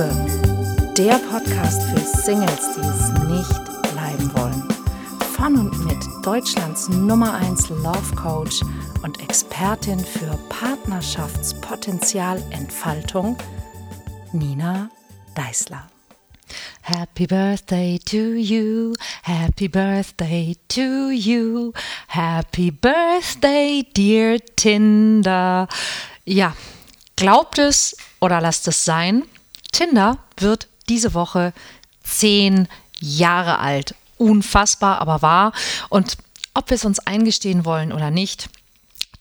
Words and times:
Liebe, 0.00 0.94
der 0.96 1.20
Podcast 1.30 1.82
für 1.82 2.00
Singles, 2.00 2.70
die 2.74 2.80
es 2.80 3.10
nicht 3.28 3.64
bleiben 3.92 4.32
wollen. 4.34 4.66
Von 5.36 5.58
und 5.58 5.84
mit 5.84 5.98
Deutschlands 6.24 6.88
Nummer 6.88 7.34
1 7.34 7.68
Love 7.68 8.16
Coach 8.16 8.62
und 9.02 9.20
Expertin 9.20 10.00
für 10.00 10.38
Partnerschaftspotenzialentfaltung, 10.48 13.36
Nina 14.32 14.88
Deißler. 15.34 15.86
Happy 16.82 17.26
birthday 17.26 17.98
to 17.98 18.32
you, 18.34 18.94
happy 19.24 19.68
birthday 19.68 20.56
to 20.68 21.10
you, 21.10 21.74
happy 22.08 22.70
birthday, 22.70 23.86
dear 23.94 24.38
Tinder. 24.56 25.68
Ja, 26.24 26.56
glaubt 27.16 27.58
es 27.58 27.94
oder 28.20 28.40
lasst 28.40 28.66
es 28.66 28.82
sein, 28.82 29.24
Tinder 29.72 30.18
wird 30.36 30.68
diese 30.88 31.14
Woche 31.14 31.52
zehn 32.02 32.68
Jahre 32.98 33.58
alt. 33.58 33.94
Unfassbar, 34.18 35.00
aber 35.00 35.22
wahr. 35.22 35.52
Und 35.88 36.18
ob 36.54 36.70
wir 36.70 36.74
es 36.74 36.84
uns 36.84 36.98
eingestehen 36.98 37.64
wollen 37.64 37.92
oder 37.92 38.10
nicht, 38.10 38.50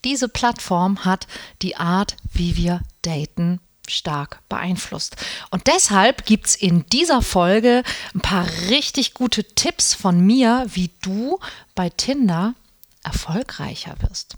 diese 0.03 0.29
Plattform 0.29 1.05
hat 1.05 1.27
die 1.61 1.75
Art, 1.75 2.15
wie 2.33 2.55
wir 2.55 2.81
daten, 3.01 3.59
stark 3.87 4.39
beeinflusst. 4.49 5.15
Und 5.49 5.67
deshalb 5.67 6.25
gibt 6.25 6.47
es 6.47 6.55
in 6.55 6.85
dieser 6.87 7.21
Folge 7.21 7.83
ein 8.13 8.21
paar 8.21 8.45
richtig 8.69 9.13
gute 9.13 9.43
Tipps 9.43 9.93
von 9.93 10.19
mir, 10.19 10.65
wie 10.69 10.91
du 11.01 11.39
bei 11.75 11.89
Tinder 11.89 12.53
erfolgreicher 13.03 13.95
wirst. 14.01 14.35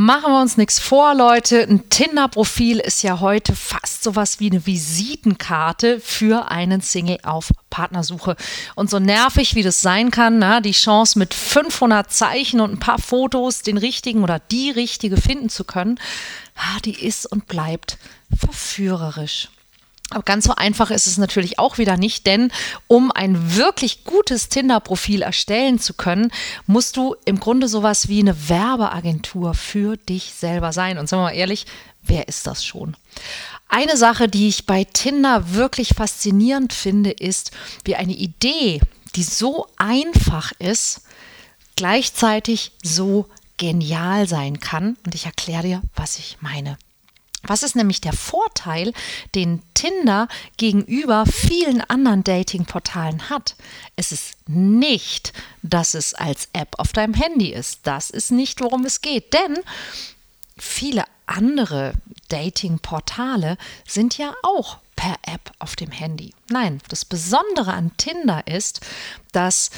Machen 0.00 0.30
wir 0.30 0.40
uns 0.40 0.56
nichts 0.56 0.78
vor, 0.78 1.12
Leute. 1.12 1.60
Ein 1.60 1.88
Tinder-Profil 1.88 2.78
ist 2.78 3.02
ja 3.02 3.18
heute 3.18 3.56
fast 3.56 4.04
sowas 4.04 4.38
wie 4.38 4.48
eine 4.48 4.64
Visitenkarte 4.64 5.98
für 5.98 6.52
einen 6.52 6.82
Single 6.82 7.18
auf 7.24 7.50
Partnersuche. 7.68 8.36
Und 8.76 8.90
so 8.90 9.00
nervig 9.00 9.56
wie 9.56 9.64
das 9.64 9.82
sein 9.82 10.12
kann, 10.12 10.38
na, 10.38 10.60
die 10.60 10.70
Chance 10.70 11.18
mit 11.18 11.34
500 11.34 12.12
Zeichen 12.12 12.60
und 12.60 12.74
ein 12.74 12.78
paar 12.78 13.00
Fotos 13.00 13.62
den 13.62 13.76
richtigen 13.76 14.22
oder 14.22 14.38
die 14.38 14.70
richtige 14.70 15.16
finden 15.16 15.48
zu 15.48 15.64
können, 15.64 15.98
die 16.84 17.04
ist 17.04 17.26
und 17.26 17.48
bleibt 17.48 17.98
verführerisch. 18.32 19.48
Aber 20.10 20.22
ganz 20.22 20.46
so 20.46 20.54
einfach 20.54 20.90
ist 20.90 21.06
es 21.06 21.18
natürlich 21.18 21.58
auch 21.58 21.76
wieder 21.76 21.98
nicht, 21.98 22.26
denn 22.26 22.50
um 22.86 23.12
ein 23.12 23.56
wirklich 23.56 24.04
gutes 24.04 24.48
Tinder-Profil 24.48 25.20
erstellen 25.20 25.78
zu 25.78 25.92
können, 25.92 26.32
musst 26.66 26.96
du 26.96 27.14
im 27.26 27.38
Grunde 27.38 27.68
sowas 27.68 28.08
wie 28.08 28.20
eine 28.20 28.48
Werbeagentur 28.48 29.52
für 29.52 29.96
dich 29.98 30.32
selber 30.32 30.72
sein. 30.72 30.96
Und 30.96 31.08
sagen 31.08 31.20
wir 31.20 31.26
mal 31.26 31.36
ehrlich, 31.36 31.66
wer 32.02 32.26
ist 32.26 32.46
das 32.46 32.64
schon? 32.64 32.96
Eine 33.68 33.98
Sache, 33.98 34.28
die 34.28 34.48
ich 34.48 34.64
bei 34.64 34.84
Tinder 34.84 35.52
wirklich 35.52 35.90
faszinierend 35.90 36.72
finde, 36.72 37.10
ist, 37.10 37.50
wie 37.84 37.96
eine 37.96 38.14
Idee, 38.14 38.80
die 39.14 39.22
so 39.22 39.66
einfach 39.76 40.52
ist, 40.58 41.02
gleichzeitig 41.76 42.72
so 42.82 43.26
genial 43.58 44.26
sein 44.26 44.58
kann. 44.58 44.96
Und 45.04 45.14
ich 45.14 45.26
erkläre 45.26 45.62
dir, 45.62 45.82
was 45.94 46.18
ich 46.18 46.38
meine. 46.40 46.78
Was 47.44 47.62
ist 47.62 47.76
nämlich 47.76 48.00
der 48.00 48.12
Vorteil, 48.12 48.92
den 49.34 49.62
Tinder 49.74 50.28
gegenüber 50.56 51.24
vielen 51.26 51.80
anderen 51.82 52.24
Dating-Portalen 52.24 53.30
hat? 53.30 53.54
Es 53.96 54.12
ist 54.12 54.34
nicht, 54.48 55.32
dass 55.62 55.94
es 55.94 56.14
als 56.14 56.48
App 56.52 56.74
auf 56.78 56.92
deinem 56.92 57.14
Handy 57.14 57.52
ist. 57.52 57.80
Das 57.84 58.10
ist 58.10 58.32
nicht, 58.32 58.60
worum 58.60 58.84
es 58.84 59.00
geht. 59.00 59.32
Denn 59.32 59.58
viele 60.56 61.04
andere 61.26 61.92
Dating-Portale 62.28 63.56
sind 63.86 64.18
ja 64.18 64.34
auch 64.42 64.78
per 64.96 65.14
App 65.22 65.52
auf 65.60 65.76
dem 65.76 65.92
Handy. 65.92 66.34
Nein, 66.50 66.80
das 66.88 67.04
Besondere 67.04 67.72
an 67.72 67.96
Tinder 67.98 68.46
ist, 68.48 68.80
dass 69.30 69.70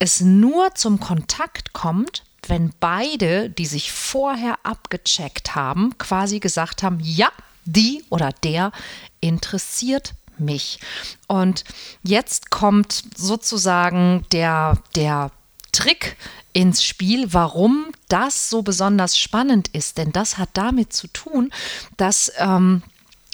es 0.00 0.20
nur 0.20 0.74
zum 0.74 0.98
Kontakt 0.98 1.72
kommt, 1.72 2.24
wenn 2.48 2.72
beide, 2.80 3.50
die 3.50 3.66
sich 3.66 3.92
vorher 3.92 4.58
abgecheckt 4.62 5.54
haben, 5.54 5.96
quasi 5.98 6.40
gesagt 6.40 6.82
haben, 6.82 6.98
ja, 7.00 7.30
die 7.64 8.04
oder 8.10 8.30
der 8.42 8.72
interessiert 9.20 10.14
mich. 10.38 10.78
Und 11.26 11.64
jetzt 12.02 12.50
kommt 12.50 13.02
sozusagen 13.16 14.24
der, 14.32 14.78
der 14.94 15.30
Trick 15.72 16.16
ins 16.52 16.82
Spiel, 16.82 17.32
warum 17.32 17.86
das 18.08 18.48
so 18.50 18.62
besonders 18.62 19.18
spannend 19.18 19.68
ist. 19.68 19.98
Denn 19.98 20.12
das 20.12 20.38
hat 20.38 20.50
damit 20.54 20.92
zu 20.92 21.08
tun, 21.08 21.52
dass 21.96 22.32
ähm, 22.38 22.82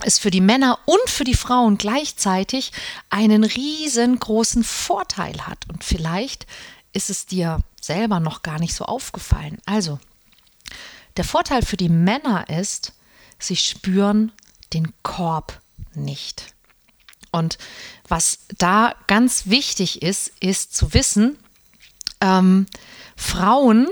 es 0.02 0.19
für 0.19 0.31
die 0.31 0.41
Männer 0.41 0.78
und 0.86 1.08
für 1.08 1.25
die 1.25 1.34
Frauen 1.34 1.78
gleichzeitig 1.78 2.72
einen 3.10 3.44
riesengroßen 3.44 4.64
Vorteil 4.64 5.46
hat. 5.46 5.58
Und 5.69 5.84
vielleicht 5.84 6.46
ist 6.92 7.10
es 7.10 7.26
dir 7.26 7.60
selber 7.87 8.21
noch 8.21 8.43
gar 8.43 8.59
nicht 8.59 8.75
so 8.75 8.84
aufgefallen. 8.84 9.59
Also, 9.67 9.99
der 11.17 11.25
Vorteil 11.25 11.62
für 11.62 11.77
die 11.77 11.89
Männer 11.89 12.49
ist, 12.49 12.93
sie 13.39 13.56
spüren 13.56 14.33
den 14.72 14.93
Korb 15.03 15.61
nicht. 15.94 16.55
Und 17.31 17.59
was 18.09 18.41
da 18.59 18.94
ganz 19.06 19.47
wichtig 19.47 20.03
ist, 20.03 20.33
ist 20.41 20.75
zu 20.75 20.94
wissen, 20.94 21.39
ähm, 22.21 22.67
Frauen 23.17 23.89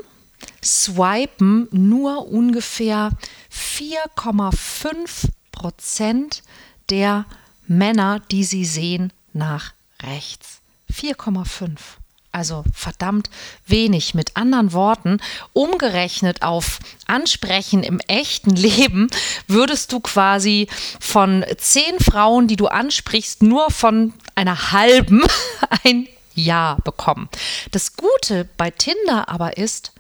swipen 0.62 1.69
nur 1.70 2.28
ungefähr 2.28 3.10
4,5 3.50 5.28
Prozent 5.50 6.42
der 6.88 7.26
Männer, 7.66 8.20
die 8.31 8.44
sie 8.44 8.64
sehen, 8.64 9.12
nach 9.32 9.72
rechts. 10.02 10.60
4,5 10.92 12.01
also 12.32 12.65
verdammt 12.75 13.31
wenig. 13.66 14.15
Mit 14.15 14.37
anderen 14.37 14.72
Worten, 14.72 15.19
umgerechnet 15.53 16.43
auf 16.43 16.78
Ansprechen 17.06 17.82
im 17.82 18.00
echten 18.09 18.50
Leben, 18.50 19.09
würdest 19.47 19.93
du 19.93 20.00
quasi 20.00 20.69
von 20.98 21.44
zehn 21.59 22.00
Frauen, 22.00 22.48
die 22.48 22.56
du 22.56 22.66
ansprichst, 22.66 23.43
nur 23.43 23.70
von 23.70 24.15
einer 24.34 24.72
halben 24.72 25.22
ein 25.84 26.09
Ja 26.34 26.78
bekommen. 26.84 27.28
Das 27.70 27.97
Gute 27.97 28.49
bei 28.56 28.70
Tinder 28.70 29.28
aber 29.28 29.59
ist, 29.59 29.93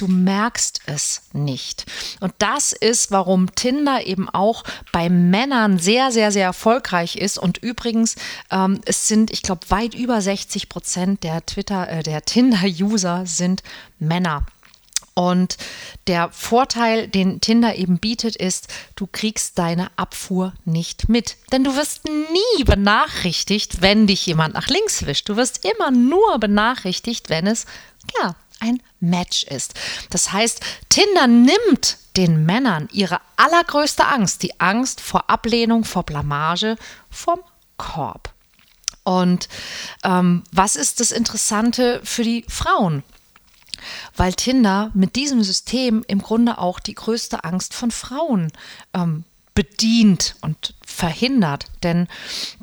du 0.00 0.08
merkst 0.08 0.80
es 0.86 1.22
nicht. 1.32 1.86
Und 2.20 2.32
das 2.38 2.72
ist, 2.72 3.10
warum 3.10 3.54
Tinder 3.54 4.06
eben 4.06 4.28
auch 4.28 4.64
bei 4.92 5.08
Männern 5.08 5.78
sehr, 5.78 6.10
sehr, 6.10 6.32
sehr 6.32 6.44
erfolgreich 6.44 7.16
ist. 7.16 7.38
Und 7.38 7.58
übrigens, 7.58 8.16
ähm, 8.50 8.80
es 8.84 9.08
sind, 9.08 9.30
ich 9.30 9.42
glaube, 9.42 9.68
weit 9.68 9.94
über 9.94 10.20
60 10.20 10.68
Prozent 10.68 11.24
der 11.24 11.44
Twitter, 11.44 11.88
äh, 11.88 12.02
der 12.02 12.22
Tinder-User 12.22 13.26
sind 13.26 13.62
Männer. 13.98 14.46
Und 15.14 15.58
der 16.06 16.30
Vorteil, 16.30 17.08
den 17.08 17.40
Tinder 17.40 17.74
eben 17.74 17.98
bietet, 17.98 18.36
ist, 18.36 18.68
du 18.94 19.06
kriegst 19.06 19.58
deine 19.58 19.90
Abfuhr 19.96 20.54
nicht 20.64 21.08
mit. 21.08 21.36
Denn 21.52 21.64
du 21.64 21.76
wirst 21.76 22.06
nie 22.06 22.64
benachrichtigt, 22.64 23.82
wenn 23.82 24.06
dich 24.06 24.24
jemand 24.24 24.54
nach 24.54 24.68
links 24.68 25.04
wischt. 25.04 25.28
Du 25.28 25.36
wirst 25.36 25.64
immer 25.64 25.90
nur 25.90 26.38
benachrichtigt, 26.38 27.28
wenn 27.28 27.46
es, 27.46 27.66
klar, 28.14 28.36
ein 28.60 28.82
Match 29.00 29.44
ist. 29.44 29.74
Das 30.10 30.32
heißt, 30.32 30.60
Tinder 30.88 31.26
nimmt 31.26 31.98
den 32.16 32.44
Männern 32.44 32.88
ihre 32.92 33.20
allergrößte 33.36 34.06
Angst, 34.06 34.42
die 34.42 34.60
Angst 34.60 35.00
vor 35.00 35.30
Ablehnung, 35.30 35.84
vor 35.84 36.04
Blamage, 36.04 36.76
vom 37.10 37.40
Korb. 37.76 38.32
Und 39.02 39.48
ähm, 40.04 40.42
was 40.52 40.76
ist 40.76 41.00
das 41.00 41.10
Interessante 41.10 42.00
für 42.04 42.22
die 42.22 42.44
Frauen? 42.48 43.02
Weil 44.14 44.34
Tinder 44.34 44.90
mit 44.92 45.16
diesem 45.16 45.42
System 45.42 46.04
im 46.06 46.20
Grunde 46.20 46.58
auch 46.58 46.80
die 46.80 46.94
größte 46.94 47.44
Angst 47.44 47.72
von 47.72 47.90
Frauen 47.90 48.52
ähm, 48.92 49.24
bedient 49.54 50.36
und 50.42 50.74
verhindert. 50.84 51.66
Denn 51.82 52.08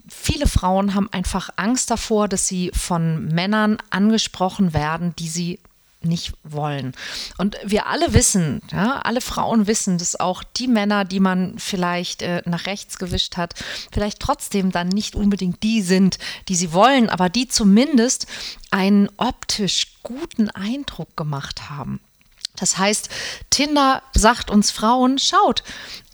viele 0.07 0.47
Frauen 0.47 0.93
haben 0.93 1.11
einfach 1.11 1.50
Angst 1.55 1.89
davor, 1.89 2.27
dass 2.27 2.47
sie 2.47 2.71
von 2.73 3.27
Männern 3.27 3.77
angesprochen 3.89 4.73
werden, 4.73 5.15
die 5.17 5.29
sie 5.29 5.59
nicht 6.01 6.33
wollen. 6.44 6.94
Und 7.38 7.57
wir 7.63 7.88
alle 7.88 8.13
wissen, 8.13 8.61
ja, 8.71 8.99
alle 8.99 9.21
Frauen 9.21 9.67
wissen, 9.67 9.97
dass 9.97 10.19
auch 10.19 10.44
die 10.44 10.67
Männer, 10.67 11.05
die 11.05 11.19
man 11.19 11.57
vielleicht 11.57 12.21
äh, 12.21 12.41
nach 12.45 12.65
rechts 12.65 12.99
gewischt 12.99 13.38
hat, 13.38 13.55
vielleicht 13.91 14.19
trotzdem 14.19 14.71
dann 14.71 14.89
nicht 14.89 15.15
unbedingt 15.15 15.63
die 15.63 15.81
sind, 15.81 16.17
die 16.47 16.55
sie 16.55 16.73
wollen, 16.73 17.09
aber 17.09 17.29
die 17.29 17.47
zumindest 17.47 18.27
einen 18.71 19.09
optisch 19.17 19.88
guten 20.03 20.49
Eindruck 20.49 21.17
gemacht 21.17 21.69
haben. 21.69 22.00
Das 22.59 22.77
heißt, 22.77 23.09
Tinder 23.50 24.01
sagt 24.13 24.50
uns 24.50 24.71
Frauen, 24.71 25.19
schaut, 25.19 25.63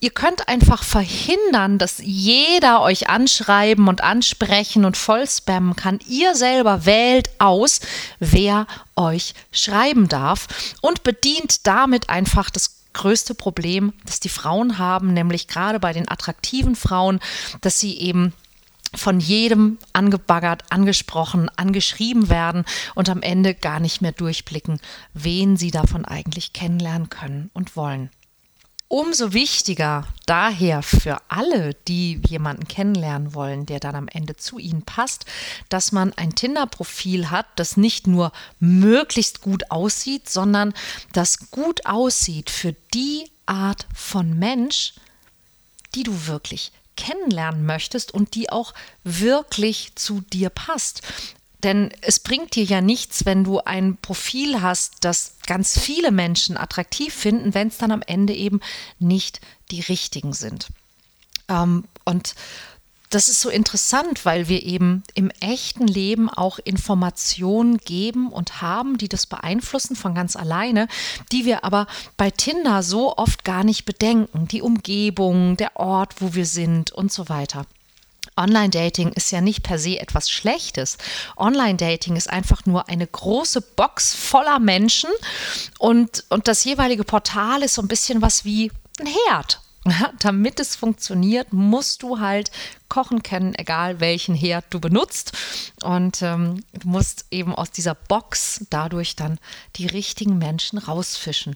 ihr 0.01 0.11
könnt 0.11 0.47
einfach 0.49 0.83
verhindern, 0.83 1.77
dass 1.77 1.99
jeder 1.99 2.81
euch 2.81 3.09
anschreiben 3.09 3.87
und 3.87 4.01
ansprechen 4.01 4.85
und 4.85 4.97
voll 4.97 5.27
spammen 5.27 5.75
kann. 5.75 5.99
Ihr 6.07 6.35
selber 6.35 6.85
wählt 6.85 7.29
aus, 7.39 7.79
wer 8.19 8.67
euch 8.95 9.33
schreiben 9.51 10.09
darf 10.09 10.47
und 10.81 11.03
bedient 11.03 11.65
damit 11.65 12.09
einfach 12.09 12.49
das 12.49 12.83
größte 12.93 13.33
Problem, 13.33 13.93
das 14.05 14.19
die 14.19 14.29
Frauen 14.29 14.77
haben, 14.77 15.13
nämlich 15.13 15.47
gerade 15.47 15.79
bei 15.79 15.93
den 15.93 16.09
attraktiven 16.09 16.75
Frauen, 16.75 17.19
dass 17.61 17.79
sie 17.79 17.97
eben 17.97 18.33
von 18.95 19.19
jedem 19.19 19.77
angebaggert, 19.93 20.71
angesprochen, 20.71 21.49
angeschrieben 21.55 22.29
werden 22.29 22.65
und 22.95 23.09
am 23.09 23.21
Ende 23.21 23.53
gar 23.53 23.79
nicht 23.79 24.01
mehr 24.01 24.11
durchblicken, 24.11 24.79
wen 25.13 25.57
sie 25.57 25.71
davon 25.71 26.05
eigentlich 26.05 26.53
kennenlernen 26.53 27.09
können 27.09 27.49
und 27.53 27.75
wollen. 27.75 28.09
Umso 28.95 29.33
wichtiger 29.33 30.05
daher 30.27 30.83
für 30.83 31.17
alle, 31.27 31.73
die 31.87 32.21
jemanden 32.29 32.67
kennenlernen 32.67 33.33
wollen, 33.33 33.65
der 33.65 33.79
dann 33.79 33.95
am 33.95 34.07
Ende 34.07 34.35
zu 34.35 34.59
ihnen 34.59 34.83
passt, 34.83 35.25
dass 35.69 35.91
man 35.91 36.13
ein 36.13 36.35
Tinder-Profil 36.35 37.31
hat, 37.31 37.47
das 37.55 37.75
nicht 37.75 38.05
nur 38.05 38.31
möglichst 38.59 39.41
gut 39.41 39.71
aussieht, 39.71 40.29
sondern 40.29 40.75
das 41.11 41.49
gut 41.49 41.87
aussieht 41.87 42.51
für 42.51 42.75
die 42.93 43.31
Art 43.47 43.87
von 43.95 44.37
Mensch, 44.37 44.93
die 45.95 46.03
du 46.03 46.27
wirklich 46.27 46.71
kennenlernen 46.95 47.65
möchtest 47.65 48.13
und 48.13 48.35
die 48.35 48.49
auch 48.49 48.73
wirklich 49.03 49.95
zu 49.95 50.21
dir 50.21 50.49
passt. 50.49 51.01
Denn 51.63 51.91
es 52.01 52.19
bringt 52.19 52.55
dir 52.55 52.65
ja 52.65 52.81
nichts, 52.81 53.25
wenn 53.25 53.43
du 53.43 53.59
ein 53.59 53.97
Profil 53.97 54.61
hast, 54.61 54.95
das 55.01 55.35
ganz 55.47 55.79
viele 55.79 56.11
Menschen 56.11 56.57
attraktiv 56.57 57.13
finden, 57.13 57.53
wenn 57.53 57.69
es 57.69 57.77
dann 57.77 57.91
am 57.91 58.01
Ende 58.05 58.33
eben 58.33 58.59
nicht 58.99 59.39
die 59.71 59.79
richtigen 59.79 60.33
sind. 60.33 60.67
Ähm, 61.47 61.85
und 62.03 62.35
das 63.13 63.29
ist 63.29 63.41
so 63.41 63.49
interessant, 63.49 64.25
weil 64.25 64.47
wir 64.47 64.63
eben 64.63 65.03
im 65.13 65.29
echten 65.39 65.87
Leben 65.87 66.29
auch 66.29 66.59
Informationen 66.59 67.77
geben 67.77 68.31
und 68.31 68.61
haben, 68.61 68.97
die 68.97 69.07
das 69.07 69.27
beeinflussen 69.27 69.95
von 69.95 70.15
ganz 70.15 70.35
alleine, 70.35 70.87
die 71.31 71.45
wir 71.45 71.63
aber 71.63 71.87
bei 72.17 72.31
Tinder 72.31 72.81
so 72.81 73.15
oft 73.15 73.43
gar 73.43 73.63
nicht 73.63 73.85
bedenken. 73.85 74.47
Die 74.47 74.61
Umgebung, 74.61 75.57
der 75.57 75.75
Ort, 75.75 76.21
wo 76.21 76.33
wir 76.33 76.45
sind 76.45 76.91
und 76.91 77.11
so 77.11 77.29
weiter. 77.29 77.65
Online-Dating 78.35 79.09
ist 79.09 79.31
ja 79.31 79.41
nicht 79.41 79.61
per 79.61 79.77
se 79.77 79.99
etwas 79.99 80.31
Schlechtes. 80.31 80.97
Online-Dating 81.37 82.15
ist 82.15 82.29
einfach 82.29 82.65
nur 82.65 82.89
eine 82.89 83.05
große 83.05 83.61
Box 83.61 84.15
voller 84.15 84.57
Menschen 84.57 85.11
und, 85.77 86.23
und 86.29 86.47
das 86.47 86.63
jeweilige 86.63 87.03
Portal 87.03 87.61
ist 87.61 87.75
so 87.75 87.81
ein 87.83 87.87
bisschen 87.87 88.23
was 88.23 88.43
wie 88.43 88.71
ein 88.99 89.07
Herd 89.27 89.62
damit 90.19 90.59
es 90.59 90.75
funktioniert, 90.75 91.53
musst 91.53 92.03
du 92.03 92.19
halt 92.19 92.51
kochen 92.89 93.23
kennen, 93.23 93.55
egal 93.55 93.99
welchen 93.99 94.35
Herd 94.35 94.65
du 94.69 94.79
benutzt. 94.79 95.33
Und 95.83 96.21
ähm, 96.21 96.63
du 96.73 96.87
musst 96.87 97.25
eben 97.31 97.53
aus 97.53 97.71
dieser 97.71 97.95
Box 97.95 98.65
dadurch 98.69 99.15
dann 99.15 99.39
die 99.75 99.87
richtigen 99.87 100.37
Menschen 100.37 100.77
rausfischen. 100.77 101.55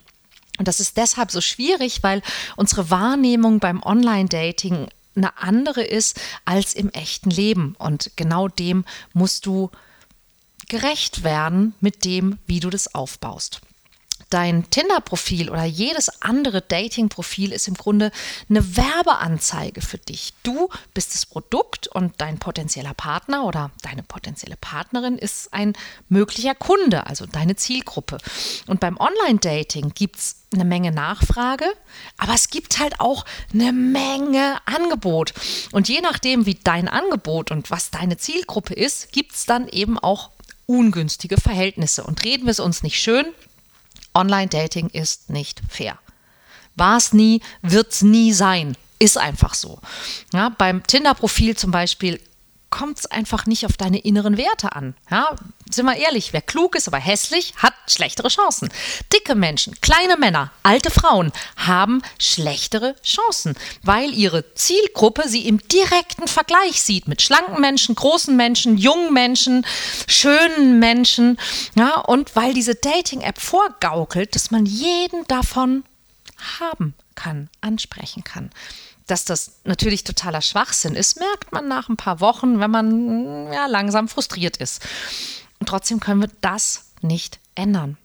Und 0.58 0.68
das 0.68 0.80
ist 0.80 0.98
deshalb 0.98 1.32
so 1.32 1.42
schwierig, 1.42 2.04
weil 2.04 2.22
unsere 2.56 2.90
Wahrnehmung 2.90 3.60
beim 3.60 3.84
Online-Dating 3.84 4.88
eine 5.16 5.38
andere 5.38 5.84
ist 5.84 6.20
als 6.46 6.74
im 6.74 6.90
echten 6.90 7.30
Leben. 7.30 7.76
Und 7.78 8.12
genau 8.16 8.48
dem 8.48 8.86
musst 9.14 9.46
du 9.46 9.70
gerecht 10.68 11.24
werden 11.24 11.74
mit 11.80 12.04
dem, 12.04 12.40
wie 12.46 12.60
du 12.60 12.70
das 12.70 12.94
aufbaust 12.94 13.62
dein 14.30 14.70
Tinder-Profil 14.70 15.50
oder 15.50 15.64
jedes 15.64 16.22
andere 16.22 16.62
Dating-Profil 16.62 17.52
ist 17.52 17.68
im 17.68 17.76
Grunde 17.76 18.12
eine 18.50 18.78
Werbeanzeige 18.78 19.82
für 19.82 19.98
dich. 19.98 20.34
Du 20.44 20.70
bist 20.94 21.14
das 21.14 21.26
Produkt 21.26 21.88
und 21.88 22.14
dein 22.18 22.38
potenzieller 22.40 22.94
Partner 22.94 23.46
oder 23.46 23.72
deine 23.84 24.04
potenzielle 24.04 24.58
Partnerin 24.58 25.18
ist 25.18 25.54
ein 25.54 25.74
möglicher 26.10 26.56
Kunde, 26.56 27.08
also 27.08 27.26
deine 27.26 27.56
Zielgruppe. 27.56 28.18
Und 28.68 28.80
beim 28.80 28.98
Online-Dating 28.98 29.94
gibt 29.94 30.18
es 30.18 30.36
eine 30.54 30.66
Menge 30.66 30.92
Nachfrage, 30.92 31.66
aber 32.18 32.34
es 32.34 32.50
gibt 32.50 32.80
halt 32.80 33.00
auch 33.00 33.26
eine 33.54 33.74
Menge 33.74 34.58
Angebot. 34.66 35.34
Und 35.72 35.90
je 35.90 36.02
nachdem, 36.02 36.46
wie 36.46 36.56
dein 36.56 36.88
Angebot 36.88 37.52
und 37.52 37.70
was 37.72 37.92
deine 37.92 38.18
Zielgruppe 38.18 38.74
ist, 38.74 39.12
gibt 39.12 39.34
es 39.34 39.46
dann 39.46 39.68
eben 39.68 40.00
auch 40.00 40.32
ungünstige 40.66 41.38
Verhältnisse. 41.38 42.04
Und 42.04 42.24
reden 42.24 42.46
wir 42.46 42.52
es 42.52 42.60
uns 42.60 42.84
nicht 42.84 43.02
schön, 43.02 43.26
Online-Dating 44.18 44.90
ist 44.90 45.30
nicht 45.30 45.62
fair. 45.70 45.98
War 46.76 46.98
es 46.98 47.14
nie, 47.14 47.42
wird 47.62 47.92
es 47.92 48.02
nie 48.02 48.34
sein. 48.34 48.76
Ist 49.00 49.18
einfach 49.18 49.54
so. 49.54 49.80
Ja, 50.34 50.50
beim 50.50 50.86
Tinder-Profil 50.86 51.56
zum 51.56 51.72
Beispiel 51.72 52.20
kommt 52.70 53.00
es 53.00 53.06
einfach 53.06 53.46
nicht 53.46 53.66
auf 53.66 53.78
deine 53.78 54.00
inneren 54.00 54.38
Werte 54.38 54.74
an. 54.74 54.96
Ja, 55.10 55.36
sind 55.70 55.86
wir 55.86 55.96
ehrlich, 55.96 56.34
wer 56.34 56.42
klug 56.42 56.76
ist, 56.76 56.88
aber 56.88 56.98
hässlich, 56.98 57.54
hat 57.58 57.74
schlechtere 57.88 58.28
Chancen. 58.28 58.70
Dicke 59.14 59.36
Menschen, 59.36 59.80
kleine 59.82 60.18
Männer, 60.18 60.52
alte 60.64 60.92
Frauen 60.92 61.32
haben 61.56 62.02
schlechtere 62.20 62.96
Chancen, 63.04 63.56
weil 63.84 64.14
ihre 64.14 64.54
Zielgruppe 64.56 65.28
sie 65.28 65.48
im 65.48 65.60
direkten 65.68 66.28
Vergleich 66.28 66.82
sieht 66.82 67.08
mit 67.08 67.22
schlanken 67.22 67.60
Menschen, 67.62 67.96
großen 67.96 68.36
Menschen, 68.36 68.78
jungen 68.78 69.14
Menschen, 69.14 69.66
schönen 70.08 70.80
Menschen. 70.80 71.38
Ja, 71.76 72.00
und 72.02 72.36
weil 72.36 72.54
diese 72.54 72.76
Dating-App 72.76 73.40
vorgaukelt, 73.40 74.36
dass 74.36 74.52
man 74.52 74.66
jeden 74.66 75.26
davon 75.28 75.84
haben 76.60 76.94
kann, 77.16 77.50
ansprechen 77.62 78.24
kann 78.24 78.52
dass 79.08 79.26
das 79.26 79.54
natürlich 79.64 80.04
totaler 80.04 80.42
Schwachsinn 80.42 80.96
ist, 80.96 81.18
merkt 81.18 81.52
man 81.52 81.68
nach 81.68 81.90
ein 81.90 81.98
paar 81.98 82.20
Wochen, 82.20 82.60
wenn 82.60 82.72
man 82.72 83.52
ja, 83.52 83.66
langsam 83.66 84.08
frustriert 84.08 84.58
ist. 84.58 84.82
Und 85.60 85.68
trotzdem 85.68 86.00
können 86.00 86.22
wir 86.22 86.30
das 86.42 86.92
nicht 87.02 87.40
ändern. 87.56 87.98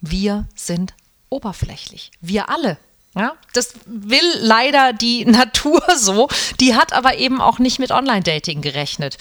Wir 0.00 0.46
sind 0.54 0.94
oberflächlich. 1.30 2.12
Wir 2.20 2.48
alle. 2.50 2.78
Ja, 3.14 3.32
das 3.54 3.72
will 3.86 4.30
leider 4.40 4.92
die 4.92 5.24
Natur 5.24 5.82
so. 5.96 6.28
Die 6.60 6.74
hat 6.74 6.92
aber 6.92 7.16
eben 7.16 7.40
auch 7.40 7.58
nicht 7.58 7.78
mit 7.78 7.90
Online-Dating 7.90 8.60
gerechnet. 8.60 9.16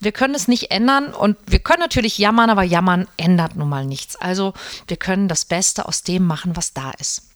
Wir 0.00 0.12
können 0.12 0.34
es 0.34 0.48
nicht 0.48 0.70
ändern 0.70 1.14
und 1.14 1.38
wir 1.46 1.58
können 1.58 1.80
natürlich 1.80 2.18
jammern, 2.18 2.50
aber 2.50 2.62
jammern 2.62 3.08
ändert 3.16 3.56
nun 3.56 3.70
mal 3.70 3.86
nichts. 3.86 4.16
Also 4.16 4.52
wir 4.86 4.98
können 4.98 5.28
das 5.28 5.46
Beste 5.46 5.88
aus 5.88 6.02
dem 6.02 6.26
machen, 6.26 6.56
was 6.56 6.74
da 6.74 6.90
ist. 6.98 7.27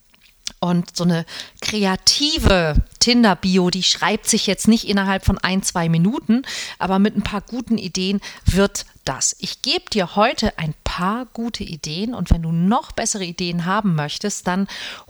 Und 0.63 0.97
so 0.97 1.03
eine 1.03 1.27
kreative 1.61 2.77
Tinder-Bio, 3.01 3.71
die 3.71 3.83
schreibt 3.83 4.29
sich 4.29 4.47
jetzt 4.47 4.69
nicht 4.69 4.89
innerhalb 4.89 5.25
von 5.25 5.37
ein, 5.39 5.65
zwei 5.65 5.89
Minuten, 5.89 6.43
aber 6.79 7.01
mit 7.01 7.17
ein 7.17 7.25
paar 7.25 7.41
guten 7.41 7.79
Ideen 7.79 8.21
wird 8.45 8.87
das. 9.05 9.35
Ich 9.41 9.63
gebe 9.63 9.91
dir 9.93 10.15
heute 10.15 10.57
ein 10.61 10.75
paar 10.85 11.27
gute 11.27 11.65
Ideen 11.65 12.15
und 12.15 12.31
wenn 12.31 12.43
du 12.43 12.53
noch 12.53 12.93
bessere 12.93 13.25
Ideen 13.25 13.65
haben 13.65 13.97
möchtest, 13.97 14.47
dann 14.47 14.69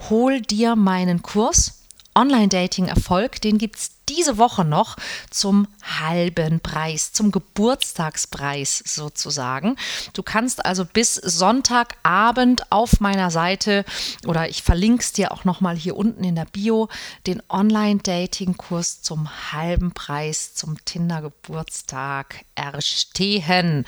hol 0.09 0.41
dir 0.41 0.75
meinen 0.75 1.21
Kurs 1.21 1.83
Online-Dating-Erfolg, 2.15 3.39
den 3.41 3.59
gibt 3.59 3.75
es 3.77 3.91
diese 4.09 4.37
Woche 4.37 4.65
noch 4.65 4.95
zum 5.29 5.67
halben 5.81 6.59
Preis, 6.59 7.13
zum 7.13 7.31
Geburtstagspreis 7.31 8.83
sozusagen. 8.85 9.77
Du 10.13 10.23
kannst 10.23 10.65
also 10.65 10.85
bis 10.85 11.15
Sonntagabend 11.15 12.71
auf 12.71 12.99
meiner 12.99 13.31
Seite 13.31 13.85
oder 14.25 14.49
ich 14.49 14.63
verlinke 14.63 15.03
es 15.03 15.13
dir 15.13 15.31
auch 15.31 15.45
nochmal 15.45 15.75
hier 15.75 15.95
unten 15.95 16.23
in 16.23 16.35
der 16.35 16.45
Bio, 16.45 16.89
den 17.27 17.41
Online-Dating-Kurs 17.49 19.01
zum 19.01 19.29
halben 19.51 19.91
Preis 19.93 20.53
zum 20.53 20.83
Tinder-Geburtstag 20.85 22.45
erstehen. 22.55 23.85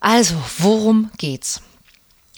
Also, 0.00 0.34
worum 0.58 1.10
geht's? 1.16 1.62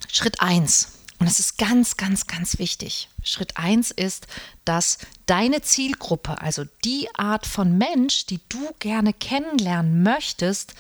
Schritt 0.09 0.40
1 0.40 0.93
und 1.19 1.26
es 1.26 1.40
ist 1.40 1.59
ganz, 1.59 1.97
ganz, 1.97 2.26
ganz 2.26 2.59
wichtig. 2.59 3.09
Schritt 3.26 3.56
1 3.56 3.90
ist, 3.90 4.26
dass 4.64 4.99
deine 5.26 5.61
Zielgruppe, 5.62 6.40
also 6.40 6.64
die 6.85 7.09
Art 7.14 7.47
von 7.47 7.76
Mensch, 7.76 8.26
die 8.26 8.40
du 8.49 8.71
gerne 8.78 9.12
kennenlernen 9.12 10.02
möchtest, 10.02 10.75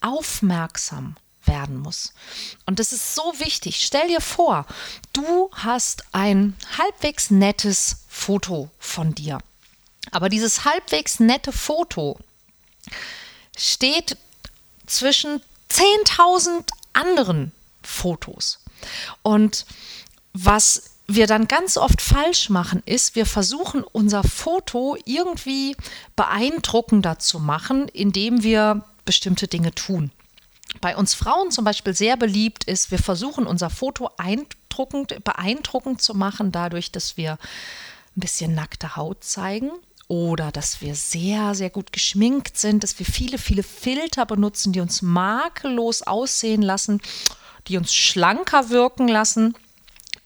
aufmerksam 0.00 1.16
werden 1.44 1.78
muss. 1.78 2.12
Und 2.66 2.78
das 2.78 2.92
ist 2.92 3.14
so 3.14 3.22
wichtig. 3.38 3.84
Stell 3.84 4.08
dir 4.08 4.20
vor, 4.20 4.66
du 5.12 5.50
hast 5.52 6.04
ein 6.12 6.54
halbwegs 6.76 7.30
nettes 7.30 8.04
Foto 8.08 8.70
von 8.78 9.14
dir. 9.14 9.38
Aber 10.10 10.28
dieses 10.28 10.64
halbwegs 10.64 11.20
nette 11.20 11.52
Foto 11.52 12.18
steht 13.56 14.16
zwischen 14.86 15.42
10.000 15.70 16.64
anderen 16.92 17.52
Fotos. 17.82 18.60
Und 19.22 19.66
was 20.32 20.97
wir 21.08 21.26
dann 21.26 21.48
ganz 21.48 21.78
oft 21.78 22.02
falsch 22.02 22.50
machen, 22.50 22.82
ist, 22.84 23.16
wir 23.16 23.24
versuchen 23.24 23.82
unser 23.82 24.22
Foto 24.22 24.96
irgendwie 25.06 25.74
beeindruckender 26.14 27.18
zu 27.18 27.40
machen, 27.40 27.88
indem 27.88 28.42
wir 28.42 28.84
bestimmte 29.06 29.48
Dinge 29.48 29.74
tun. 29.74 30.10
Bei 30.82 30.96
uns 30.96 31.14
Frauen 31.14 31.50
zum 31.50 31.64
Beispiel 31.64 31.94
sehr 31.94 32.18
beliebt 32.18 32.64
ist, 32.64 32.90
wir 32.90 32.98
versuchen 32.98 33.46
unser 33.46 33.70
Foto 33.70 34.10
beeindruckend 35.24 36.02
zu 36.02 36.14
machen, 36.14 36.52
dadurch, 36.52 36.92
dass 36.92 37.16
wir 37.16 37.32
ein 37.32 38.20
bisschen 38.20 38.54
nackte 38.54 38.94
Haut 38.94 39.24
zeigen 39.24 39.70
oder 40.08 40.52
dass 40.52 40.80
wir 40.82 40.94
sehr, 40.94 41.54
sehr 41.54 41.70
gut 41.70 41.92
geschminkt 41.92 42.58
sind, 42.58 42.82
dass 42.82 42.98
wir 42.98 43.06
viele, 43.06 43.38
viele 43.38 43.62
Filter 43.62 44.26
benutzen, 44.26 44.72
die 44.72 44.80
uns 44.80 45.02
makellos 45.02 46.02
aussehen 46.02 46.62
lassen, 46.62 47.00
die 47.66 47.78
uns 47.78 47.94
schlanker 47.94 48.70
wirken 48.70 49.08
lassen. 49.08 49.54